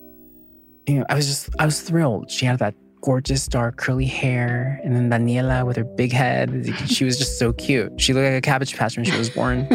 you 0.86 1.00
know, 1.00 1.06
I 1.08 1.16
was 1.16 1.26
just 1.26 1.50
I 1.58 1.64
was 1.64 1.80
thrilled. 1.80 2.30
She 2.30 2.46
had 2.46 2.60
that 2.60 2.74
gorgeous 3.00 3.48
dark 3.48 3.76
curly 3.76 4.06
hair, 4.06 4.80
and 4.84 4.94
then 4.94 5.10
Daniela 5.10 5.66
with 5.66 5.76
her 5.76 5.84
big 5.84 6.12
head. 6.12 6.72
She 6.86 7.04
was 7.04 7.18
just 7.18 7.38
so 7.38 7.52
cute. 7.52 8.00
She 8.00 8.12
looked 8.12 8.26
like 8.26 8.34
a 8.34 8.40
cabbage 8.40 8.76
patch 8.76 8.96
when 8.96 9.04
she 9.04 9.16
was 9.18 9.30
born. 9.30 9.66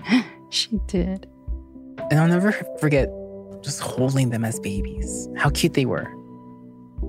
she 0.50 0.78
did. 0.86 1.26
And 2.10 2.20
I'll 2.20 2.28
never 2.28 2.52
forget 2.80 3.08
just 3.62 3.80
holding 3.80 4.30
them 4.30 4.44
as 4.44 4.58
babies. 4.60 5.28
How 5.36 5.50
cute 5.50 5.74
they 5.74 5.84
were 5.84 6.12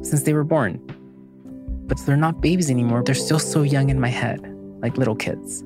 since 0.01 0.23
they 0.23 0.33
were 0.33 0.43
born. 0.43 0.79
But 1.87 1.97
they're 2.05 2.17
not 2.17 2.41
babies 2.41 2.69
anymore. 2.69 3.03
They're 3.03 3.15
still 3.15 3.39
so 3.39 3.63
young 3.63 3.89
in 3.89 3.99
my 3.99 4.09
head, 4.09 4.39
like 4.81 4.97
little 4.97 5.15
kids. 5.15 5.61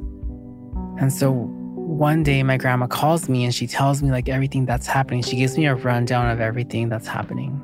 And 0.99 1.11
so 1.11 1.31
one 1.31 2.23
day 2.23 2.43
my 2.43 2.57
grandma 2.57 2.87
calls 2.87 3.27
me 3.27 3.43
and 3.43 3.53
she 3.53 3.67
tells 3.67 4.01
me 4.01 4.09
like 4.09 4.29
everything 4.29 4.65
that's 4.65 4.87
happening. 4.87 5.21
She 5.21 5.35
gives 5.35 5.57
me 5.57 5.65
a 5.65 5.75
rundown 5.75 6.29
of 6.29 6.39
everything 6.39 6.89
that's 6.89 7.07
happening. 7.07 7.61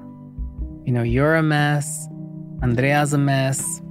You 0.85 0.93
know, 0.93 1.03
you're 1.03 1.35
a 1.35 1.43
mess, 1.43 2.07
Andrea's 2.61 3.13
a 3.13 3.17
mess. 3.17 3.81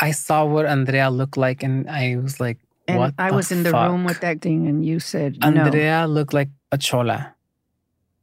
I 0.00 0.12
saw 0.12 0.44
what 0.44 0.66
Andrea 0.66 1.10
looked 1.10 1.36
like 1.36 1.62
and 1.62 1.88
I 1.88 2.16
was 2.16 2.40
like, 2.40 2.58
and 2.88 2.98
what 2.98 3.14
I 3.18 3.30
was 3.30 3.52
in 3.52 3.62
the 3.62 3.70
fuck? 3.70 3.90
room 3.90 4.04
with 4.04 4.20
that 4.20 4.40
thing 4.40 4.66
and 4.66 4.84
you 4.84 4.98
said 4.98 5.38
Andrea 5.42 6.06
looked 6.06 6.32
like 6.32 6.48
a 6.72 6.78
chola. 6.78 7.34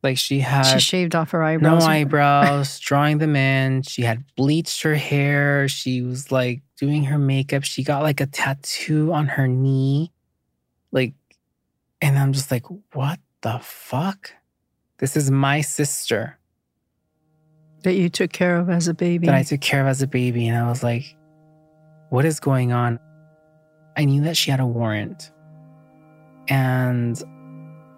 Like 0.03 0.17
she 0.17 0.39
had. 0.39 0.63
She 0.63 0.79
shaved 0.79 1.15
off 1.15 1.31
her 1.31 1.43
eyebrows, 1.43 1.83
no 1.83 1.87
eyebrows, 1.87 2.79
drawing 2.87 3.17
them 3.17 3.35
in. 3.35 3.81
She 3.81 4.03
had 4.03 4.23
bleached 4.35 4.83
her 4.83 4.95
hair. 4.95 5.67
She 5.67 6.01
was 6.01 6.31
like 6.31 6.61
doing 6.77 7.05
her 7.05 7.17
makeup. 7.17 7.63
She 7.63 7.83
got 7.83 8.03
like 8.03 8.21
a 8.21 8.27
tattoo 8.27 9.11
on 9.11 9.27
her 9.27 9.47
knee. 9.47 10.11
Like, 10.91 11.13
and 12.01 12.17
I'm 12.17 12.31
just 12.33 12.51
like, 12.51 12.65
what 12.93 13.19
the 13.41 13.59
fuck? 13.61 14.33
This 14.99 15.17
is 15.17 15.29
my 15.29 15.61
sister 15.61 16.37
that 17.83 17.93
you 17.93 18.09
took 18.09 18.31
care 18.31 18.57
of 18.57 18.69
as 18.69 18.87
a 18.87 18.93
baby. 18.93 19.27
that 19.27 19.35
I 19.35 19.43
took 19.43 19.61
care 19.61 19.81
of 19.81 19.87
as 19.87 20.01
a 20.01 20.07
baby. 20.07 20.47
And 20.47 20.57
I 20.57 20.69
was 20.69 20.83
like, 20.83 21.16
what 22.09 22.25
is 22.25 22.39
going 22.39 22.71
on? 22.71 22.99
I 23.95 24.05
knew 24.05 24.23
that 24.23 24.37
she 24.37 24.51
had 24.51 24.59
a 24.59 24.65
warrant. 24.65 25.31
And 26.47 27.21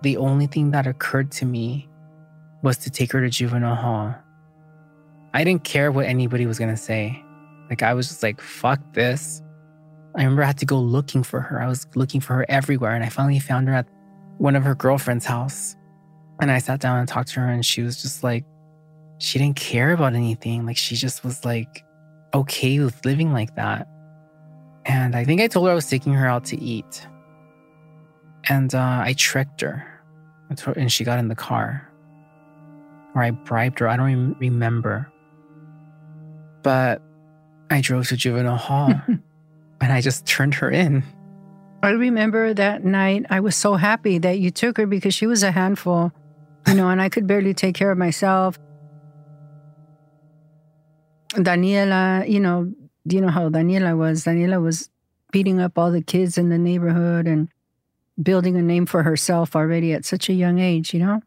the 0.01 0.17
only 0.17 0.47
thing 0.47 0.71
that 0.71 0.87
occurred 0.87 1.31
to 1.33 1.45
me 1.45 1.87
was 2.63 2.77
to 2.79 2.89
take 2.89 3.11
her 3.11 3.21
to 3.21 3.29
juvenile 3.29 3.75
hall. 3.75 4.15
I 5.33 5.43
didn't 5.43 5.63
care 5.63 5.91
what 5.91 6.05
anybody 6.05 6.45
was 6.45 6.57
going 6.57 6.71
to 6.71 6.77
say. 6.77 7.23
Like, 7.69 7.83
I 7.83 7.93
was 7.93 8.07
just 8.07 8.23
like, 8.23 8.41
fuck 8.41 8.79
this. 8.93 9.43
I 10.15 10.23
remember 10.23 10.43
I 10.43 10.47
had 10.47 10.57
to 10.57 10.65
go 10.65 10.79
looking 10.79 11.21
for 11.21 11.39
her. 11.39 11.61
I 11.61 11.67
was 11.67 11.85
looking 11.95 12.19
for 12.19 12.33
her 12.33 12.45
everywhere. 12.49 12.95
And 12.95 13.03
I 13.03 13.09
finally 13.09 13.39
found 13.39 13.67
her 13.67 13.75
at 13.75 13.87
one 14.39 14.55
of 14.55 14.63
her 14.63 14.73
girlfriend's 14.73 15.25
house. 15.25 15.75
And 16.41 16.49
I 16.49 16.57
sat 16.59 16.79
down 16.79 16.97
and 16.97 17.07
talked 17.07 17.29
to 17.29 17.41
her, 17.41 17.47
and 17.47 17.65
she 17.65 17.81
was 17.81 18.01
just 18.01 18.23
like, 18.23 18.45
she 19.19 19.37
didn't 19.37 19.57
care 19.57 19.91
about 19.91 20.15
anything. 20.15 20.65
Like, 20.65 20.77
she 20.77 20.95
just 20.95 21.23
was 21.23 21.45
like, 21.45 21.83
okay 22.33 22.79
with 22.79 23.05
living 23.05 23.33
like 23.33 23.55
that. 23.55 23.87
And 24.89 25.15
I 25.15 25.23
think 25.23 25.39
I 25.39 25.47
told 25.47 25.67
her 25.67 25.71
I 25.71 25.75
was 25.75 25.85
taking 25.85 26.13
her 26.13 26.27
out 26.27 26.45
to 26.45 26.59
eat. 26.59 27.07
And 28.49 28.73
uh, 28.73 29.03
I 29.05 29.13
tricked 29.15 29.61
her. 29.61 29.85
And 30.75 30.91
she 30.91 31.03
got 31.03 31.19
in 31.19 31.27
the 31.27 31.35
car. 31.35 31.87
Or 33.13 33.21
I 33.21 33.29
bribed 33.29 33.77
her. 33.79 33.87
I 33.87 33.95
don't 33.97 34.07
rem- 34.07 34.35
remember. 34.39 35.07
But 36.63 37.03
I 37.69 37.81
drove 37.81 38.07
to 38.07 38.17
juvenile 38.17 38.57
hall 38.57 38.99
and 39.07 39.93
I 39.93 40.01
just 40.01 40.25
turned 40.25 40.55
her 40.55 40.71
in. 40.71 41.03
I 41.83 41.91
remember 41.91 42.55
that 42.55 42.83
night 42.83 43.27
I 43.29 43.41
was 43.41 43.55
so 43.55 43.75
happy 43.75 44.17
that 44.17 44.39
you 44.39 44.49
took 44.49 44.77
her 44.77 44.87
because 44.87 45.13
she 45.13 45.27
was 45.27 45.43
a 45.43 45.51
handful, 45.51 46.11
you 46.67 46.73
know, 46.73 46.89
and 46.89 46.99
I 46.99 47.09
could 47.09 47.27
barely 47.27 47.53
take 47.53 47.75
care 47.75 47.91
of 47.91 47.97
myself. 47.97 48.57
Daniela, 51.35 52.27
you 52.27 52.39
know, 52.39 52.73
you 53.11 53.21
know 53.21 53.29
how 53.29 53.49
Daniela 53.49 53.97
was. 53.97 54.25
Daniela 54.25 54.61
was 54.61 54.89
beating 55.31 55.59
up 55.59 55.77
all 55.77 55.91
the 55.91 56.01
kids 56.01 56.37
in 56.37 56.49
the 56.49 56.57
neighborhood 56.57 57.27
and 57.27 57.49
building 58.21 58.55
a 58.55 58.61
name 58.61 58.85
for 58.85 59.03
herself 59.03 59.55
already 59.55 59.93
at 59.93 60.05
such 60.05 60.29
a 60.29 60.33
young 60.33 60.59
age, 60.59 60.93
you 60.93 60.99
know? 60.99 61.21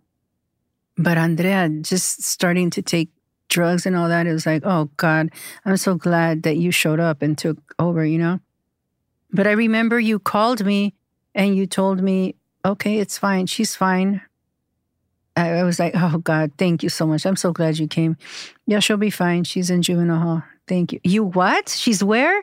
But 0.96 1.16
Andrea 1.16 1.68
just 1.80 2.22
starting 2.22 2.70
to 2.70 2.82
take 2.82 3.08
drugs 3.48 3.86
and 3.86 3.96
all 3.96 4.08
that, 4.08 4.26
it 4.26 4.32
was 4.32 4.46
like, 4.46 4.62
oh 4.64 4.90
God, 4.96 5.30
I'm 5.64 5.76
so 5.76 5.94
glad 5.94 6.42
that 6.42 6.56
you 6.56 6.70
showed 6.70 7.00
up 7.00 7.22
and 7.22 7.36
took 7.36 7.58
over, 7.78 8.04
you 8.04 8.18
know? 8.18 8.40
But 9.32 9.46
I 9.46 9.52
remember 9.52 9.98
you 9.98 10.18
called 10.18 10.64
me 10.64 10.94
and 11.34 11.56
you 11.56 11.66
told 11.66 12.02
me, 12.02 12.34
okay, 12.64 12.98
it's 12.98 13.18
fine. 13.18 13.46
She's 13.46 13.74
fine. 13.74 14.20
I, 15.36 15.50
I 15.50 15.62
was 15.64 15.78
like, 15.78 15.94
oh 15.96 16.18
God, 16.18 16.52
thank 16.58 16.82
you 16.82 16.88
so 16.88 17.06
much. 17.06 17.24
I'm 17.24 17.36
so 17.36 17.52
glad 17.52 17.78
you 17.78 17.88
came. 17.88 18.16
Yeah, 18.66 18.80
she'll 18.80 18.98
be 18.98 19.10
fine. 19.10 19.44
She's 19.44 19.70
in 19.70 19.80
juvenile 19.80 20.20
hall. 20.20 20.42
Thank 20.66 20.92
you. 20.92 21.00
You 21.04 21.24
what? 21.24 21.68
She's 21.68 22.02
where? 22.02 22.42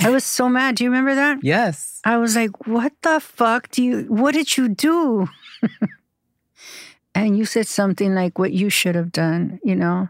I 0.00 0.10
was 0.10 0.24
so 0.24 0.48
mad. 0.48 0.76
Do 0.76 0.84
you 0.84 0.90
remember 0.90 1.14
that? 1.14 1.38
Yes. 1.42 2.00
I 2.04 2.16
was 2.16 2.36
like, 2.36 2.66
what 2.66 2.92
the 3.02 3.20
fuck 3.20 3.70
do 3.70 3.82
you, 3.82 4.02
what 4.04 4.34
did 4.34 4.56
you 4.56 4.68
do? 4.68 5.28
and 7.14 7.38
you 7.38 7.44
said 7.44 7.66
something 7.66 8.14
like 8.14 8.38
what 8.38 8.52
you 8.52 8.70
should 8.70 8.94
have 8.96 9.12
done, 9.12 9.60
you 9.62 9.76
know, 9.76 10.08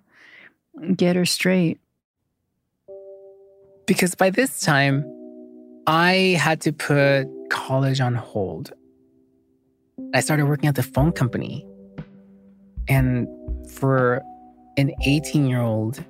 get 0.97 1.17
her 1.17 1.27
straight. 1.27 1.79
Because 3.87 4.15
by 4.15 4.31
this 4.31 4.61
time, 4.61 5.05
I 5.87 6.39
had 6.41 6.63
to 6.63 6.73
put 6.73 7.27
college 7.51 8.01
on 8.01 8.15
hold. 8.15 8.73
I 10.15 10.21
started 10.21 10.47
working 10.47 10.69
at 10.69 10.77
the 10.77 10.83
phone 10.83 11.13
company. 11.13 11.67
And 12.89 13.29
for 13.71 14.23
an 14.77 14.93
18 15.05 15.47
year 15.47 15.61
old 15.61 16.03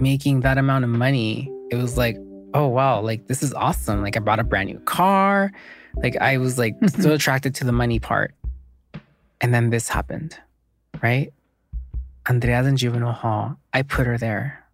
making 0.00 0.40
that 0.40 0.58
amount 0.58 0.84
of 0.84 0.90
money, 0.90 1.50
it 1.70 1.76
was 1.76 1.96
like, 1.96 2.16
oh, 2.54 2.66
wow, 2.68 3.00
like 3.00 3.26
this 3.26 3.42
is 3.42 3.52
awesome. 3.54 4.02
Like 4.02 4.16
I 4.16 4.20
bought 4.20 4.40
a 4.40 4.44
brand 4.44 4.68
new 4.68 4.80
car. 4.80 5.52
Like 5.94 6.16
I 6.16 6.38
was 6.38 6.58
like 6.58 6.74
so 7.00 7.12
attracted 7.12 7.54
to 7.56 7.64
the 7.64 7.72
money 7.72 7.98
part. 7.98 8.34
And 9.40 9.54
then 9.54 9.70
this 9.70 9.88
happened, 9.88 10.36
right? 11.02 11.32
Andrea's 12.28 12.66
in 12.66 12.76
juvenile 12.76 13.12
hall. 13.12 13.56
I 13.72 13.82
put 13.82 14.06
her 14.06 14.18
there. 14.18 14.64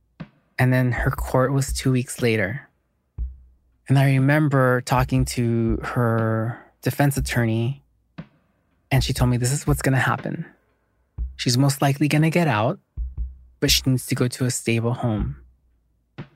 And 0.58 0.72
then 0.72 0.92
her 0.92 1.10
court 1.10 1.52
was 1.52 1.72
two 1.72 1.92
weeks 1.92 2.22
later. 2.22 2.68
And 3.88 3.98
I 3.98 4.14
remember 4.14 4.80
talking 4.80 5.24
to 5.26 5.78
her 5.82 6.58
defense 6.82 7.16
attorney, 7.16 7.82
and 8.90 9.04
she 9.04 9.12
told 9.12 9.30
me 9.30 9.36
this 9.36 9.52
is 9.52 9.66
what's 9.66 9.82
going 9.82 9.92
to 9.92 9.98
happen. 9.98 10.44
She's 11.36 11.56
most 11.56 11.82
likely 11.82 12.08
going 12.08 12.22
to 12.22 12.30
get 12.30 12.48
out, 12.48 12.80
but 13.60 13.70
she 13.70 13.82
needs 13.86 14.06
to 14.06 14.14
go 14.14 14.28
to 14.28 14.44
a 14.44 14.50
stable 14.50 14.94
home. 14.94 15.36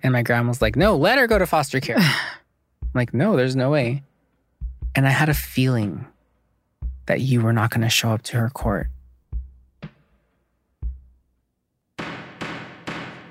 And 0.03 0.13
my 0.13 0.23
grandma 0.23 0.49
was 0.49 0.63
like, 0.63 0.77
no, 0.77 0.97
let 0.97 1.19
her 1.19 1.27
go 1.27 1.39
to 1.39 1.47
foster 1.47 1.81
care. 1.81 1.99
I'm 1.99 2.91
like, 2.95 3.15
no, 3.15 3.37
there's 3.37 3.57
no 3.57 3.71
way. 3.71 4.03
And 4.95 5.07
I 5.07 5.11
had 5.11 5.29
a 5.29 5.35
feeling 5.35 6.07
that 7.07 7.21
you 7.21 7.41
were 7.41 7.53
not 7.53 7.71
going 7.71 7.83
to 7.83 7.89
show 7.89 8.11
up 8.11 8.23
to 8.23 8.37
her 8.37 8.51
court. 8.51 8.89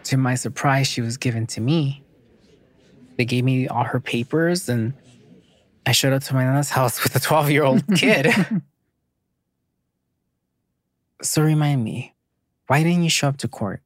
To 0.06 0.17
my 0.17 0.36
surprise, 0.36 0.88
she 0.88 1.02
was 1.02 1.17
given 1.17 1.45
to 1.47 1.62
me. 1.62 2.04
They 3.17 3.25
gave 3.25 3.43
me 3.43 3.67
all 3.67 3.84
her 3.84 3.99
papers, 3.99 4.69
and 4.69 4.93
I 5.86 5.91
showed 5.91 6.13
up 6.13 6.23
to 6.23 6.34
my 6.34 6.45
nana's 6.45 6.69
house 6.69 7.04
with 7.04 7.15
a 7.15 7.19
12 7.19 7.52
year 7.52 7.63
old 7.63 7.84
kid. 7.95 8.28
so 11.21 11.41
remind 11.41 11.84
me, 11.84 12.13
why 12.69 12.84
didn't 12.84 13.01
you 13.01 13.10
show 13.10 13.27
up 13.27 13.38
to 13.38 13.47
court? 13.47 13.82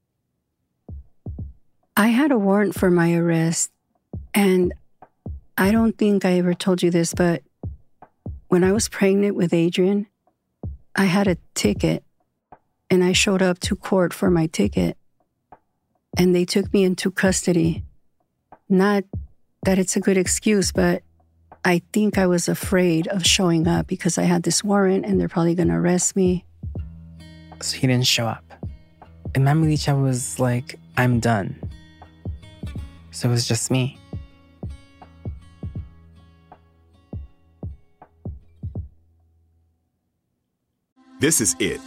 I 1.96 2.08
had 2.08 2.32
a 2.32 2.38
warrant 2.38 2.76
for 2.76 2.92
my 2.92 3.14
arrest, 3.14 3.72
and 4.34 4.74
I 5.58 5.72
don't 5.72 5.98
think 5.98 6.26
I 6.26 6.34
ever 6.34 6.54
told 6.54 6.84
you 6.84 6.92
this, 6.92 7.14
but 7.14 7.44
when 8.50 8.62
I 8.62 8.74
was 8.74 8.90
pregnant 8.90 9.38
with 9.38 9.54
Adrian, 9.54 10.08
I 10.98 11.06
had 11.06 11.28
a 11.28 11.38
ticket 11.56 12.04
and 12.90 13.06
I 13.06 13.14
showed 13.14 13.42
up 13.42 13.60
to 13.60 13.76
court 13.76 14.14
for 14.14 14.30
my 14.30 14.48
ticket. 14.48 14.98
and 16.18 16.36
they 16.36 16.46
took 16.46 16.72
me 16.74 16.84
into 16.84 17.10
custody. 17.10 17.84
Not 18.70 19.04
that 19.64 19.80
it's 19.80 19.96
a 19.96 20.00
good 20.00 20.18
excuse, 20.18 20.72
but 20.72 21.02
I 21.66 21.82
think 21.92 22.18
I 22.18 22.28
was 22.28 22.48
afraid 22.48 23.08
of 23.08 23.26
showing 23.26 23.68
up 23.68 23.88
because 23.88 24.18
I 24.18 24.24
had 24.24 24.44
this 24.44 24.64
warrant 24.64 25.06
and 25.06 25.20
they're 25.20 25.30
probably 25.30 25.56
going 25.56 25.70
to 25.70 25.76
arrest 25.76 26.16
me. 26.16 26.46
So 27.62 27.78
he 27.78 27.88
didn't 27.88 28.06
show 28.06 28.28
up. 28.28 28.44
And 29.36 29.46
Mami 29.46 29.74
Licha 29.74 30.00
was 30.00 30.40
like, 30.40 30.80
I'm 30.96 31.20
done. 31.20 31.56
So 33.12 33.30
it 33.30 33.32
was 33.32 33.48
just 33.48 33.72
me. 33.72 33.98
This 41.20 41.40
is 41.42 41.56
it. 41.60 41.80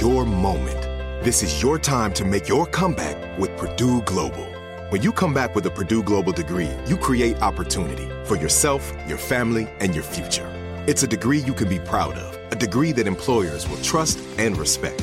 Your 0.00 0.24
moment. 0.24 0.80
This 1.22 1.42
is 1.42 1.62
your 1.62 1.78
time 1.78 2.12
to 2.14 2.24
make 2.24 2.48
your 2.48 2.66
comeback 2.66 3.38
with 3.38 3.56
Purdue 3.56 4.02
Global. 4.02 4.46
When 4.90 5.02
you 5.02 5.12
come 5.12 5.32
back 5.32 5.54
with 5.54 5.66
a 5.66 5.70
Purdue 5.70 6.02
Global 6.02 6.32
degree, 6.32 6.70
you 6.86 6.96
create 6.96 7.40
opportunity 7.40 8.08
for 8.24 8.36
yourself, 8.36 8.92
your 9.06 9.18
family, 9.18 9.68
and 9.80 9.94
your 9.94 10.04
future. 10.04 10.48
It's 10.86 11.02
a 11.02 11.06
degree 11.06 11.38
you 11.38 11.54
can 11.54 11.68
be 11.68 11.78
proud 11.78 12.14
of, 12.14 12.52
a 12.52 12.56
degree 12.56 12.92
that 12.92 13.06
employers 13.06 13.68
will 13.68 13.80
trust 13.82 14.18
and 14.38 14.56
respect. 14.56 15.02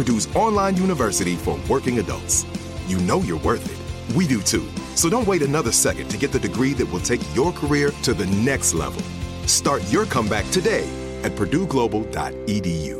Purdue's 0.00 0.34
online 0.34 0.78
university 0.78 1.36
for 1.36 1.60
working 1.68 1.98
adults. 1.98 2.46
You 2.86 2.96
know 3.00 3.20
you're 3.20 3.40
worth 3.40 3.66
it. 3.70 4.16
We 4.16 4.26
do 4.26 4.40
too. 4.40 4.66
So 4.94 5.10
don't 5.10 5.26
wait 5.26 5.42
another 5.42 5.72
second 5.72 6.08
to 6.08 6.16
get 6.16 6.32
the 6.32 6.38
degree 6.38 6.72
that 6.72 6.90
will 6.90 7.00
take 7.00 7.20
your 7.36 7.52
career 7.52 7.90
to 8.04 8.14
the 8.14 8.24
next 8.28 8.72
level. 8.72 9.02
Start 9.46 9.82
your 9.92 10.06
comeback 10.06 10.48
today 10.52 10.88
at 11.22 11.32
purdueglobal.edu. 11.32 12.96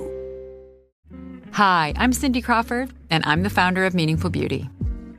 Hi, 1.52 1.94
I'm 1.96 2.12
Cindy 2.12 2.42
Crawford, 2.42 2.90
and 3.08 3.24
I'm 3.24 3.44
the 3.44 3.50
founder 3.50 3.86
of 3.86 3.94
Meaningful 3.94 4.28
Beauty. 4.28 4.68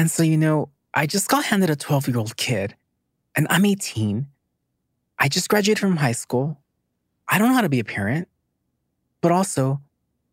And 0.00 0.10
so, 0.10 0.22
you 0.22 0.38
know, 0.38 0.70
I 0.94 1.06
just 1.06 1.28
got 1.28 1.44
handed 1.44 1.68
a 1.68 1.76
12 1.76 2.08
year 2.08 2.16
old 2.16 2.34
kid, 2.38 2.74
and 3.36 3.46
I'm 3.50 3.66
18. 3.66 4.28
I 5.18 5.28
just 5.28 5.50
graduated 5.50 5.78
from 5.78 5.98
high 5.98 6.12
school. 6.12 6.58
I 7.28 7.36
don't 7.36 7.48
know 7.48 7.54
how 7.54 7.60
to 7.60 7.68
be 7.68 7.80
a 7.80 7.84
parent, 7.84 8.26
but 9.20 9.30
also, 9.30 9.82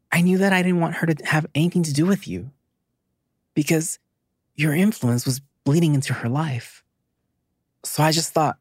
I 0.10 0.22
knew 0.22 0.38
that 0.38 0.54
I 0.54 0.64
didn't 0.64 0.80
want 0.80 0.96
her 0.96 1.08
to 1.08 1.26
have 1.26 1.48
anything 1.54 1.84
to 1.84 1.92
do 1.92 2.06
with 2.06 2.30
you 2.30 2.52
because 3.56 4.00
your 4.56 4.74
influence 4.74 5.26
was 5.26 5.42
bleeding 5.66 5.96
into 5.96 6.14
her 6.14 6.30
life. 6.30 6.82
So 7.84 8.04
I 8.04 8.14
just 8.14 8.32
thought, 8.32 8.56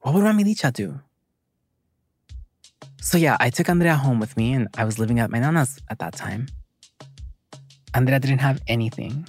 what 0.00 0.14
would 0.14 0.24
Mami 0.24 0.44
Licha 0.44 0.72
do? 0.72 0.98
So 3.02 3.18
yeah, 3.18 3.36
I 3.38 3.50
took 3.50 3.68
Andrea 3.68 3.96
home 3.96 4.18
with 4.18 4.34
me 4.38 4.54
and 4.54 4.68
I 4.78 4.86
was 4.86 4.98
living 4.98 5.18
at 5.18 5.30
my 5.30 5.40
nana's 5.40 5.78
at 5.90 5.98
that 5.98 6.14
time. 6.14 6.46
Andrea 7.92 8.18
didn't 8.18 8.38
have 8.38 8.62
anything. 8.66 9.28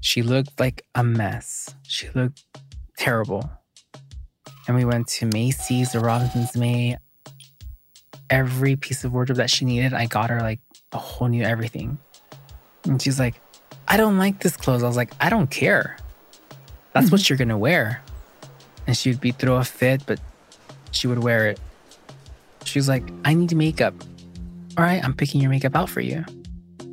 She 0.00 0.22
looked 0.22 0.58
like 0.60 0.84
a 0.94 1.02
mess. 1.02 1.74
She 1.82 2.08
looked 2.14 2.44
terrible. 2.96 3.50
And 4.66 4.76
we 4.76 4.84
went 4.84 5.08
to 5.08 5.26
Macy's 5.26 5.94
or 5.94 6.00
Robinson's 6.00 6.56
May. 6.56 6.96
Every 8.30 8.76
piece 8.76 9.04
of 9.04 9.12
wardrobe 9.12 9.38
that 9.38 9.50
she 9.50 9.64
needed, 9.64 9.94
I 9.94 10.06
got 10.06 10.30
her 10.30 10.40
like 10.40 10.60
a 10.92 10.98
whole 10.98 11.28
new 11.28 11.42
everything. 11.42 11.98
And 12.84 13.00
she's 13.00 13.18
like, 13.18 13.40
I 13.86 13.96
don't 13.96 14.18
like 14.18 14.40
this 14.40 14.56
clothes. 14.56 14.82
I 14.82 14.86
was 14.86 14.96
like, 14.96 15.12
I 15.20 15.30
don't 15.30 15.50
care. 15.50 15.96
That's 16.92 17.06
mm-hmm. 17.06 17.14
what 17.14 17.28
you're 17.28 17.38
gonna 17.38 17.58
wear. 17.58 18.02
And 18.86 18.96
she'd 18.96 19.20
be 19.20 19.32
through 19.32 19.54
a 19.54 19.64
fit, 19.64 20.02
but 20.06 20.20
she 20.90 21.06
would 21.06 21.22
wear 21.22 21.48
it. 21.48 21.60
She 22.64 22.78
was 22.78 22.88
like, 22.88 23.04
I 23.24 23.34
need 23.34 23.54
makeup. 23.54 23.94
All 24.76 24.84
right, 24.84 25.02
I'm 25.02 25.14
picking 25.14 25.40
your 25.40 25.50
makeup 25.50 25.74
out 25.74 25.88
for 25.88 26.00
you. 26.00 26.24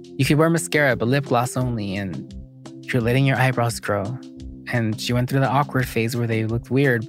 You 0.03 0.25
could 0.25 0.37
wear 0.37 0.49
mascara, 0.49 0.95
but 0.95 1.07
lip 1.07 1.25
gloss 1.25 1.57
only. 1.57 1.95
And 1.95 2.33
you're 2.93 3.01
letting 3.01 3.25
your 3.25 3.37
eyebrows 3.37 3.79
grow. 3.79 4.17
And 4.71 4.99
she 4.99 5.13
went 5.13 5.29
through 5.29 5.41
the 5.41 5.49
awkward 5.49 5.87
phase 5.87 6.15
where 6.15 6.27
they 6.27 6.45
looked 6.45 6.71
weird. 6.71 7.07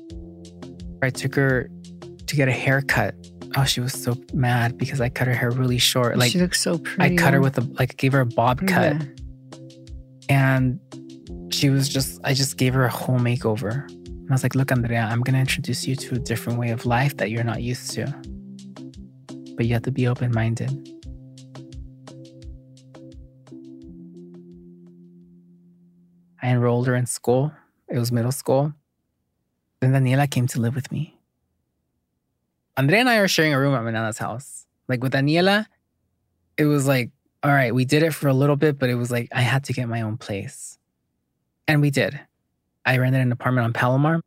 I 1.03 1.11
took 1.11 1.35
her 1.35 1.71
to 2.27 2.37
get 2.37 2.49
a 2.49 2.53
haircut. 2.53 3.15
Oh, 3.57 3.65
she 3.65 3.81
was 3.81 3.93
so 3.93 4.17
mad 4.35 4.77
because 4.77 5.01
I 5.01 5.09
cut 5.09 5.27
her 5.29 5.35
hair 5.35 5.51
really 5.51 5.79
short. 5.79 6.19
Like 6.19 6.33
she 6.33 6.41
looks 6.41 6.61
so 6.61 6.79
pretty. 6.79 7.15
I 7.15 7.17
cut 7.17 7.33
her 7.33 7.41
with 7.41 7.57
a 7.57 7.63
like 7.79 7.97
gave 7.97 8.13
her 8.13 8.21
a 8.21 8.27
bob 8.27 8.67
cut. 8.67 8.97
Yeah. 8.97 9.07
And 10.29 10.81
she 11.53 11.71
was 11.71 11.89
just 11.89 12.21
I 12.25 12.35
just 12.35 12.57
gave 12.57 12.75
her 12.75 12.85
a 12.85 12.91
whole 12.91 13.19
makeover. 13.19 13.89
And 13.89 14.31
I 14.31 14.35
was 14.35 14.43
like, 14.43 14.55
look, 14.55 14.73
Andrea, 14.73 15.09
I'm 15.11 15.21
gonna 15.23 15.39
introduce 15.39 15.87
you 15.87 15.97
to 15.97 16.17
a 16.17 16.19
different 16.19 16.59
way 16.59 16.71
of 16.71 16.85
life 16.85 17.17
that 17.19 17.31
you're 17.31 17.45
not 17.45 17.63
used 17.63 17.93
to. 17.93 18.05
But 19.57 19.67
you 19.67 19.73
have 19.73 19.83
to 19.85 19.93
be 19.93 20.07
open-minded. 20.07 20.96
I 26.47 26.51
enrolled 26.51 26.87
her 26.87 26.95
in 26.95 27.07
school. 27.07 27.51
It 27.89 27.99
was 27.99 28.13
middle 28.13 28.31
school. 28.31 28.73
Then 29.81 29.91
Daniela 29.93 30.31
came 30.31 30.47
to 30.47 30.61
live 30.61 30.77
with 30.77 30.93
me. 30.93 31.19
Andrea 32.77 33.01
and 33.01 33.09
I 33.09 33.17
are 33.17 33.27
sharing 33.27 33.53
a 33.53 33.59
room 33.59 33.75
at 33.75 33.83
my 33.83 33.91
nana's 33.91 34.19
house. 34.19 34.65
Like 34.87 35.03
with 35.03 35.13
Daniela, 35.13 35.67
it 36.57 36.67
was 36.67 36.87
like, 36.87 37.11
all 37.43 37.51
right, 37.51 37.75
we 37.75 37.85
did 37.85 38.05
it 38.05 38.15
for 38.15 38.29
a 38.29 38.33
little 38.33 38.55
bit, 38.55 38.79
but 38.79 38.89
it 38.89 38.95
was 38.95 39.11
like 39.11 39.29
I 39.35 39.41
had 39.41 39.65
to 39.65 39.73
get 39.73 39.89
my 39.89 40.03
own 40.03 40.19
place. 40.19 40.79
And 41.67 41.81
we 41.81 41.91
did. 41.91 42.21
I 42.85 42.99
rented 42.99 43.23
an 43.23 43.33
apartment 43.33 43.65
on 43.65 43.73
Palomar. 43.73 44.21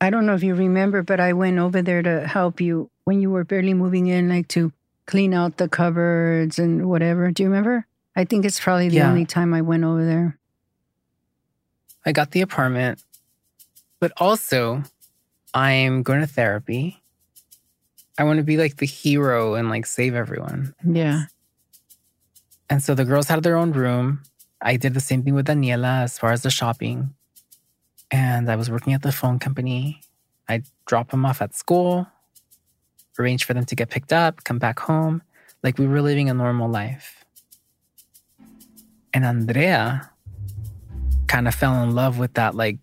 I 0.00 0.08
don't 0.08 0.24
know 0.24 0.34
if 0.34 0.42
you 0.42 0.54
remember, 0.54 1.02
but 1.02 1.20
I 1.20 1.34
went 1.34 1.58
over 1.58 1.82
there 1.82 2.02
to 2.02 2.26
help 2.26 2.58
you 2.58 2.88
when 3.04 3.20
you 3.20 3.28
were 3.30 3.44
barely 3.44 3.74
moving 3.74 4.06
in, 4.06 4.30
like 4.30 4.48
to 4.48 4.72
clean 5.04 5.34
out 5.34 5.58
the 5.58 5.68
cupboards 5.68 6.58
and 6.58 6.88
whatever. 6.88 7.30
Do 7.32 7.42
you 7.42 7.50
remember? 7.50 7.86
I 8.16 8.24
think 8.24 8.46
it's 8.46 8.58
probably 8.58 8.88
the 8.88 8.96
yeah. 8.96 9.10
only 9.10 9.26
time 9.26 9.52
I 9.52 9.60
went 9.60 9.84
over 9.84 10.06
there. 10.06 10.38
I 12.06 12.12
got 12.12 12.32
the 12.32 12.42
apartment, 12.42 13.02
but 14.00 14.12
also 14.18 14.82
I'm 15.54 16.02
going 16.02 16.20
to 16.20 16.26
therapy. 16.26 17.00
I 18.18 18.24
want 18.24 18.38
to 18.38 18.44
be 18.44 18.56
like 18.56 18.76
the 18.76 18.86
hero 18.86 19.54
and 19.54 19.70
like 19.70 19.86
save 19.86 20.14
everyone. 20.14 20.74
Yeah. 20.86 21.24
And 22.68 22.82
so 22.82 22.94
the 22.94 23.04
girls 23.04 23.28
had 23.28 23.42
their 23.42 23.56
own 23.56 23.72
room. 23.72 24.22
I 24.60 24.76
did 24.76 24.94
the 24.94 25.00
same 25.00 25.22
thing 25.22 25.34
with 25.34 25.46
Daniela 25.46 26.02
as 26.02 26.18
far 26.18 26.32
as 26.32 26.42
the 26.42 26.50
shopping. 26.50 27.14
And 28.10 28.50
I 28.50 28.56
was 28.56 28.70
working 28.70 28.92
at 28.92 29.02
the 29.02 29.12
phone 29.12 29.38
company. 29.38 30.00
I 30.48 30.62
drop 30.86 31.10
them 31.10 31.24
off 31.24 31.40
at 31.40 31.54
school, 31.54 32.06
arrange 33.18 33.44
for 33.44 33.54
them 33.54 33.64
to 33.64 33.74
get 33.74 33.90
picked 33.90 34.12
up, 34.12 34.44
come 34.44 34.58
back 34.58 34.78
home. 34.78 35.22
Like 35.62 35.78
we 35.78 35.86
were 35.86 36.02
living 36.02 36.28
a 36.28 36.34
normal 36.34 36.68
life. 36.68 37.24
And 39.12 39.24
Andrea 39.24 40.10
kind 41.26 41.48
of 41.48 41.54
fell 41.54 41.82
in 41.82 41.94
love 41.94 42.18
with 42.18 42.34
that 42.34 42.54
like 42.54 42.78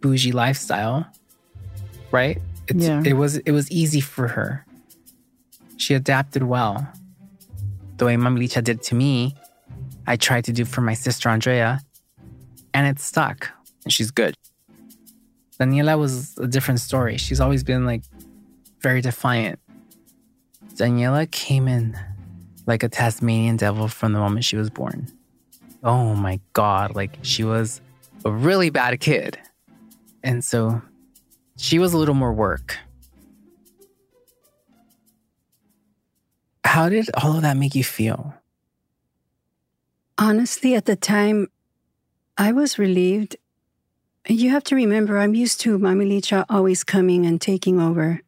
bougie 0.00 0.32
lifestyle, 0.32 1.06
right? 2.10 2.40
It's, 2.68 2.84
Yeah. 2.84 3.02
It 3.04 3.14
was 3.14 3.36
it 3.38 3.52
was 3.52 3.70
easy 3.70 4.00
for 4.00 4.28
her. 4.28 4.64
She 5.76 5.94
adapted 5.94 6.44
well. 6.44 6.88
The 7.96 8.06
way 8.06 8.16
Mami 8.16 8.40
Licha 8.44 8.62
did 8.64 8.82
to 8.84 8.94
me, 8.94 9.36
I 10.06 10.16
tried 10.16 10.44
to 10.44 10.52
do 10.52 10.64
for 10.64 10.80
my 10.80 10.94
sister 10.94 11.28
Andrea, 11.28 11.80
and 12.74 12.86
it 12.86 13.00
stuck. 13.00 13.50
And 13.84 13.92
she's 13.92 14.10
good. 14.10 14.34
Daniela 15.60 15.98
was 15.98 16.36
a 16.38 16.46
different 16.46 16.80
story. 16.80 17.16
She's 17.16 17.40
always 17.40 17.62
been 17.62 17.86
like 17.86 18.02
very 18.80 19.00
defiant. 19.00 19.60
Daniela 20.74 21.30
came 21.30 21.68
in 21.68 21.96
like 22.66 22.82
a 22.82 22.88
Tasmanian 22.88 23.56
devil 23.56 23.88
from 23.88 24.12
the 24.12 24.18
moment 24.18 24.44
she 24.44 24.56
was 24.56 24.70
born. 24.70 25.08
Oh 25.82 26.14
my 26.14 26.40
God, 26.52 26.94
like 26.94 27.18
she 27.22 27.42
was 27.42 27.80
a 28.24 28.30
really 28.30 28.70
bad 28.70 29.00
kid. 29.00 29.38
And 30.22 30.44
so 30.44 30.80
she 31.56 31.78
was 31.78 31.92
a 31.92 31.98
little 31.98 32.14
more 32.14 32.32
work. 32.32 32.76
How 36.64 36.88
did 36.88 37.10
all 37.14 37.36
of 37.36 37.42
that 37.42 37.56
make 37.56 37.74
you 37.74 37.84
feel? 37.84 38.34
Honestly, 40.16 40.74
at 40.74 40.84
the 40.84 40.96
time, 40.96 41.48
I 42.38 42.52
was 42.52 42.78
relieved. 42.78 43.36
You 44.28 44.50
have 44.50 44.64
to 44.64 44.76
remember, 44.76 45.18
I'm 45.18 45.34
used 45.34 45.60
to 45.62 45.78
Mami 45.78 46.06
Licha 46.06 46.44
always 46.48 46.84
coming 46.84 47.26
and 47.26 47.40
taking 47.40 47.80
over. 47.80 48.20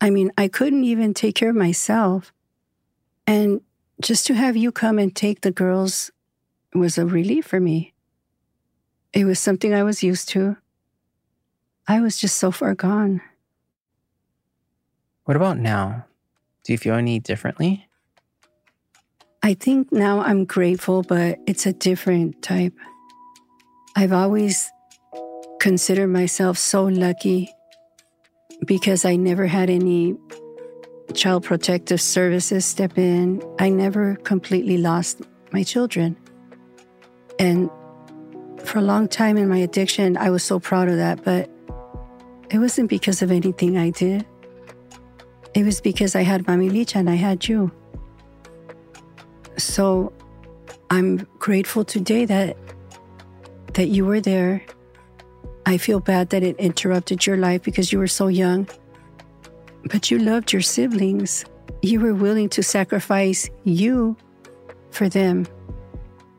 I 0.00 0.10
mean, 0.10 0.32
I 0.36 0.48
couldn't 0.48 0.84
even 0.84 1.14
take 1.14 1.36
care 1.36 1.50
of 1.50 1.56
myself. 1.56 2.32
And 3.26 3.60
just 4.02 4.26
to 4.26 4.34
have 4.34 4.56
you 4.56 4.72
come 4.72 4.98
and 4.98 5.14
take 5.14 5.42
the 5.42 5.50
girls 5.50 6.10
was 6.74 6.98
a 6.98 7.06
relief 7.06 7.46
for 7.46 7.60
me. 7.60 7.94
It 9.12 9.24
was 9.24 9.38
something 9.38 9.72
I 9.72 9.82
was 9.82 10.02
used 10.02 10.28
to. 10.30 10.56
I 11.86 12.00
was 12.00 12.18
just 12.18 12.36
so 12.36 12.50
far 12.50 12.74
gone. 12.74 13.22
What 15.24 15.36
about 15.36 15.58
now? 15.58 16.04
Do 16.64 16.72
you 16.72 16.78
feel 16.78 16.94
any 16.94 17.18
differently? 17.18 17.88
I 19.42 19.54
think 19.54 19.92
now 19.92 20.20
I'm 20.20 20.44
grateful, 20.44 21.02
but 21.02 21.38
it's 21.46 21.64
a 21.64 21.72
different 21.72 22.42
type. 22.42 22.74
I've 23.96 24.12
always 24.12 24.70
considered 25.60 26.08
myself 26.08 26.58
so 26.58 26.84
lucky 26.84 27.50
because 28.66 29.04
I 29.04 29.16
never 29.16 29.46
had 29.46 29.70
any 29.70 30.16
child 31.14 31.44
protective 31.44 32.00
services 32.00 32.66
step 32.66 32.98
in. 32.98 33.42
I 33.58 33.70
never 33.70 34.16
completely 34.16 34.76
lost 34.76 35.22
my 35.52 35.62
children. 35.62 36.16
And 37.38 37.70
for 38.64 38.78
a 38.78 38.82
long 38.82 39.08
time 39.08 39.36
in 39.36 39.48
my 39.48 39.58
addiction, 39.58 40.16
I 40.16 40.30
was 40.30 40.42
so 40.42 40.58
proud 40.58 40.88
of 40.88 40.96
that, 40.96 41.24
but 41.24 41.50
it 42.50 42.58
wasn't 42.58 42.88
because 42.88 43.22
of 43.22 43.30
anything 43.30 43.76
I 43.76 43.90
did. 43.90 44.26
It 45.54 45.64
was 45.64 45.80
because 45.80 46.14
I 46.14 46.22
had 46.22 46.44
Mami 46.44 46.70
Licha 46.70 46.96
and 46.96 47.08
I 47.08 47.14
had 47.14 47.48
you. 47.48 47.70
So 49.56 50.12
I'm 50.90 51.26
grateful 51.38 51.84
today 51.84 52.24
that 52.24 52.56
that 53.74 53.88
you 53.88 54.04
were 54.04 54.20
there. 54.20 54.64
I 55.66 55.76
feel 55.76 56.00
bad 56.00 56.30
that 56.30 56.42
it 56.42 56.56
interrupted 56.58 57.26
your 57.26 57.36
life 57.36 57.62
because 57.62 57.92
you 57.92 57.98
were 57.98 58.08
so 58.08 58.28
young. 58.28 58.68
But 59.84 60.10
you 60.10 60.18
loved 60.18 60.52
your 60.52 60.62
siblings. 60.62 61.44
You 61.82 62.00
were 62.00 62.14
willing 62.14 62.48
to 62.50 62.62
sacrifice 62.62 63.48
you 63.64 64.16
for 64.90 65.08
them. 65.08 65.46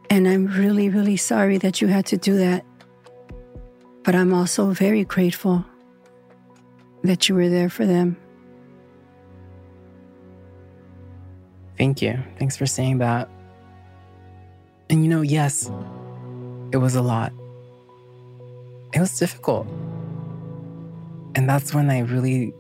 And 0.10 0.28
I'm 0.28 0.48
really, 0.48 0.90
really 0.90 1.18
sorry 1.18 1.58
that 1.60 1.82
you 1.82 1.88
had 1.88 2.06
to 2.08 2.18
do 2.18 2.38
that. 2.38 2.66
But 4.04 4.16
I'm 4.16 4.34
also 4.34 4.72
very 4.72 5.04
grateful 5.04 5.64
that 7.04 7.30
you 7.30 7.36
were 7.36 7.50
there 7.50 7.70
for 7.70 7.86
them. 7.86 8.18
Thank 11.78 12.02
you. 12.02 12.20
Thanks 12.38 12.58
for 12.58 12.66
saying 12.66 12.98
that. 12.98 13.30
And 14.90 15.04
you 15.04 15.10
know, 15.10 15.22
yes, 15.22 15.72
it 16.72 16.78
was 16.78 16.96
a 16.96 17.02
lot. 17.02 17.32
It 18.94 19.00
was 19.00 19.18
difficult. 19.18 19.68
And 21.36 21.48
that's 21.48 21.74
when 21.74 21.90
I 21.92 22.00
really, 22.00 22.54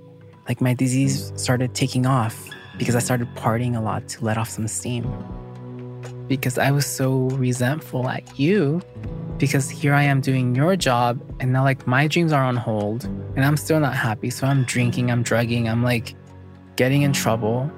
like, 0.47 0.61
my 0.61 0.73
disease 0.73 1.33
started 1.35 1.73
taking 1.73 2.05
off 2.05 2.47
because 2.77 2.95
I 2.95 2.99
started 2.99 3.27
partying 3.35 3.75
a 3.75 3.81
lot 3.81 4.07
to 4.09 4.23
let 4.23 4.37
off 4.37 4.49
some 4.49 4.67
steam. 4.67 5.11
Because 6.29 6.57
I 6.57 6.71
was 6.71 6.85
so 6.85 7.27
resentful 7.31 8.07
at 8.07 8.39
you 8.39 8.81
because 9.39 9.69
here 9.69 9.93
I 9.93 10.03
am 10.03 10.21
doing 10.21 10.55
your 10.55 10.75
job 10.75 11.19
and 11.39 11.51
now, 11.51 11.63
like, 11.63 11.87
my 11.87 12.07
dreams 12.07 12.31
are 12.31 12.43
on 12.43 12.55
hold 12.55 13.05
and 13.35 13.43
I'm 13.43 13.57
still 13.57 13.79
not 13.79 13.95
happy. 13.95 14.29
So 14.29 14.47
I'm 14.47 14.63
drinking, 14.63 15.11
I'm 15.11 15.23
drugging, 15.23 15.67
I'm 15.67 15.83
like 15.83 16.15
getting 16.75 17.01
in 17.01 17.13
trouble. 17.13 17.71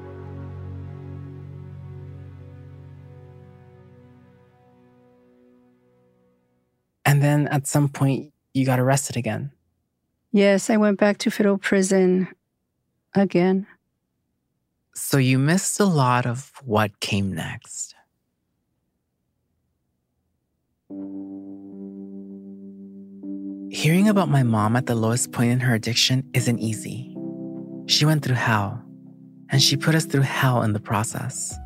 And 7.06 7.24
then 7.24 7.48
at 7.48 7.68
some 7.68 7.88
point, 7.88 8.34
you 8.54 8.66
got 8.66 8.80
arrested 8.80 9.16
again. 9.16 9.52
Yes, 10.34 10.70
I 10.70 10.78
went 10.78 11.00
back 11.00 11.18
to 11.20 11.32
federal 11.32 11.58
prison 11.58 12.28
again. 13.14 13.66
So 14.94 15.18
you 15.18 15.40
missed 15.40 15.80
a 15.80 15.86
lot 15.86 16.26
of 16.26 16.52
what 16.66 17.00
came 17.00 17.34
next. 17.34 17.96
Hearing 23.72 24.10
about 24.10 24.30
my 24.30 24.44
mom 24.44 24.76
at 24.76 24.86
the 24.86 24.96
lowest 24.96 25.32
point 25.32 25.52
in 25.52 25.60
her 25.62 25.74
addiction 25.74 26.24
isn't 26.34 26.60
easy. 26.60 27.16
She 27.88 28.06
went 28.06 28.24
through 28.24 28.36
hell, 28.36 28.84
and 29.50 29.62
she 29.62 29.78
put 29.78 29.96
us 29.96 30.06
through 30.06 30.22
hell 30.22 30.62
in 30.64 30.74
the 30.74 30.80
process. 30.80 31.58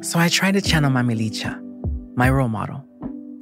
So 0.00 0.18
I 0.18 0.28
tried 0.28 0.52
to 0.54 0.60
channel 0.60 0.90
Mami 0.90 1.16
Licha, 1.16 1.60
my 2.16 2.30
role 2.30 2.48
model, 2.48 2.84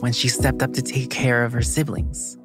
when 0.01 0.13
she 0.13 0.29
stepped 0.29 0.63
up 0.63 0.73
to 0.75 0.83
take 0.83 1.11
care 1.11 1.45
of 1.45 1.53
her 1.53 1.63
siblings. 1.63 2.37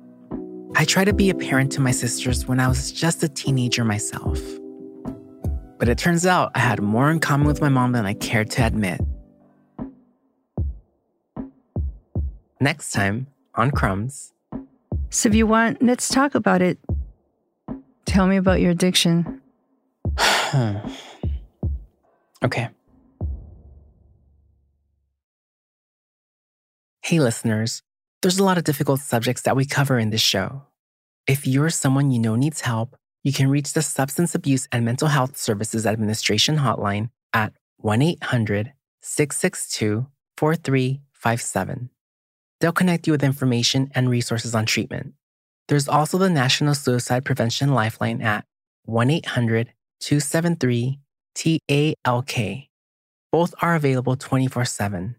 I 0.75 0.85
tried 0.85 1.05
to 1.05 1.13
be 1.13 1.29
a 1.29 1.35
parent 1.35 1.71
to 1.73 1.81
my 1.81 1.91
sisters 1.91 2.45
when 2.45 2.59
I 2.59 2.67
was 2.67 2.91
just 2.91 3.23
a 3.23 3.27
teenager 3.27 3.83
myself. 3.83 4.39
But 5.77 5.89
it 5.89 5.97
turns 5.97 6.25
out 6.25 6.51
I 6.55 6.59
had 6.59 6.79
more 6.79 7.11
in 7.11 7.19
common 7.19 7.47
with 7.47 7.59
my 7.59 7.69
mom 7.69 7.91
than 7.91 8.05
I 8.05 8.13
cared 8.13 8.49
to 8.51 8.65
admit. 8.65 9.01
Next 12.61 12.91
time 12.91 13.25
on 13.55 13.71
Crumbs, 13.71 14.33
So 15.09 15.27
if 15.29 15.33
you 15.33 15.47
want, 15.47 15.81
let's 15.81 16.09
talk 16.09 16.35
about 16.35 16.61
it. 16.61 16.77
Tell 18.05 18.27
me 18.27 18.37
about 18.37 18.61
your 18.61 18.69
addiction. 18.69 19.41
okay. 22.45 22.69
Hey, 27.01 27.19
listeners, 27.19 27.81
there's 28.21 28.37
a 28.37 28.43
lot 28.43 28.59
of 28.59 28.63
difficult 28.63 28.99
subjects 28.99 29.41
that 29.41 29.55
we 29.55 29.65
cover 29.65 29.97
in 29.97 30.11
this 30.11 30.21
show. 30.21 30.61
If 31.25 31.47
you're 31.47 31.71
someone 31.71 32.11
you 32.11 32.19
know 32.19 32.35
needs 32.35 32.61
help, 32.61 32.95
you 33.23 33.33
can 33.33 33.49
reach 33.49 33.73
the 33.73 33.81
Substance 33.81 34.35
Abuse 34.35 34.67
and 34.71 34.85
Mental 34.85 35.07
Health 35.07 35.35
Services 35.35 35.87
Administration 35.87 36.57
hotline 36.57 37.09
at 37.33 37.53
1 37.77 38.03
800 38.03 38.73
662 39.01 40.05
4357. 40.37 41.89
They'll 42.61 42.71
connect 42.71 43.07
you 43.07 43.13
with 43.13 43.23
information 43.23 43.91
and 43.95 44.07
resources 44.07 44.53
on 44.53 44.67
treatment. 44.67 45.15
There's 45.67 45.87
also 45.87 46.19
the 46.19 46.29
National 46.29 46.75
Suicide 46.75 47.25
Prevention 47.25 47.73
Lifeline 47.73 48.21
at 48.21 48.45
1 48.85 49.09
800 49.09 49.73
273 49.99 50.99
TALK. 51.33 52.67
Both 53.31 53.55
are 53.61 53.75
available 53.75 54.15
24 54.15 54.65
7. 54.65 55.15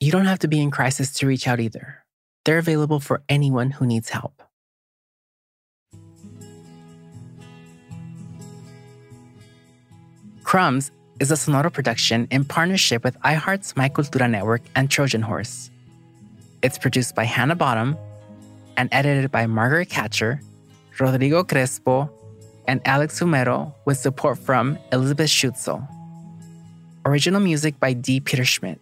You 0.00 0.12
don't 0.12 0.24
have 0.24 0.38
to 0.40 0.48
be 0.48 0.60
in 0.60 0.70
crisis 0.70 1.12
to 1.14 1.26
reach 1.26 1.46
out 1.46 1.60
either. 1.60 2.04
They're 2.44 2.58
available 2.58 3.00
for 3.00 3.22
anyone 3.28 3.70
who 3.70 3.86
needs 3.86 4.08
help. 4.08 4.42
Crumbs 10.42 10.90
is 11.20 11.30
a 11.30 11.34
Sonoro 11.34 11.72
production 11.72 12.26
in 12.30 12.44
partnership 12.44 13.04
with 13.04 13.18
iHeart's 13.20 13.76
My 13.76 13.88
Cultura 13.88 14.30
Network 14.30 14.62
and 14.74 14.90
Trojan 14.90 15.22
Horse. 15.22 15.71
It's 16.62 16.78
produced 16.78 17.16
by 17.16 17.24
Hannah 17.24 17.56
Bottom 17.56 17.98
and 18.76 18.88
edited 18.92 19.32
by 19.32 19.46
Margaret 19.46 19.88
Catcher, 19.88 20.40
Rodrigo 21.00 21.42
Crespo, 21.42 22.08
and 22.68 22.80
Alex 22.86 23.18
Fumero 23.18 23.74
with 23.84 23.98
support 23.98 24.38
from 24.38 24.78
Elizabeth 24.92 25.28
Schutzel. 25.28 25.84
Original 27.04 27.40
music 27.40 27.80
by 27.80 27.92
D. 27.92 28.20
Peter 28.20 28.44
Schmidt. 28.44 28.80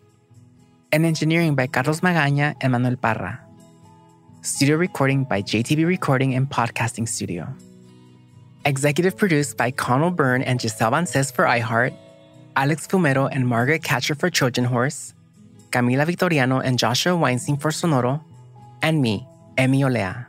And 0.92 1.06
engineering 1.06 1.54
by 1.54 1.68
Carlos 1.68 2.00
Magaña 2.00 2.54
and 2.60 2.72
Manuel 2.72 2.96
Parra. 2.96 3.40
Studio 4.42 4.76
recording 4.76 5.24
by 5.24 5.40
JTB 5.40 5.86
Recording 5.86 6.34
and 6.34 6.50
Podcasting 6.50 7.08
Studio. 7.08 7.48
Executive 8.66 9.16
produced 9.16 9.56
by 9.56 9.70
Conal 9.70 10.10
Byrne 10.10 10.42
and 10.42 10.60
Giselle 10.60 10.90
Bances 10.90 11.30
for 11.30 11.46
iHeart, 11.46 11.96
Alex 12.56 12.86
Fumero 12.86 13.30
and 13.32 13.48
Margaret 13.48 13.82
Catcher 13.82 14.14
for 14.14 14.28
Trojan 14.28 14.66
Horse, 14.66 15.14
Camila 15.70 16.04
Victoriano 16.06 16.60
and 16.60 16.78
Joshua 16.78 17.16
Weinstein 17.16 17.56
for 17.56 17.70
Sonoro, 17.70 18.22
and 18.82 19.00
me, 19.00 19.26
Emmy 19.56 19.84
Olea. 19.84 20.26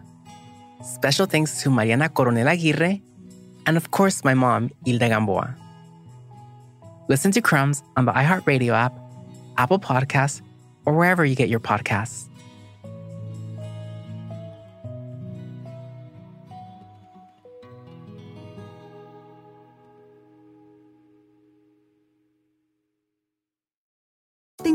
Special 0.84 1.26
thanks 1.26 1.62
to 1.62 1.70
Mariana 1.70 2.10
Coronel 2.10 2.48
Aguirre, 2.48 3.02
and 3.66 3.78
of 3.78 3.92
course, 3.92 4.24
my 4.24 4.34
mom, 4.34 4.70
Hilda 4.86 5.10
Gamboa. 5.10 5.56
Listen 7.08 7.32
to 7.32 7.42
Crumbs 7.42 7.84
on 7.98 8.06
the 8.06 8.12
iHeartRadio 8.14 8.74
app, 8.74 8.94
Apple 9.58 9.80
Podcasts, 9.80 10.42
or 10.86 10.94
wherever 10.94 11.26
you 11.26 11.36
get 11.36 11.50
your 11.50 11.60
podcasts. 11.60 12.31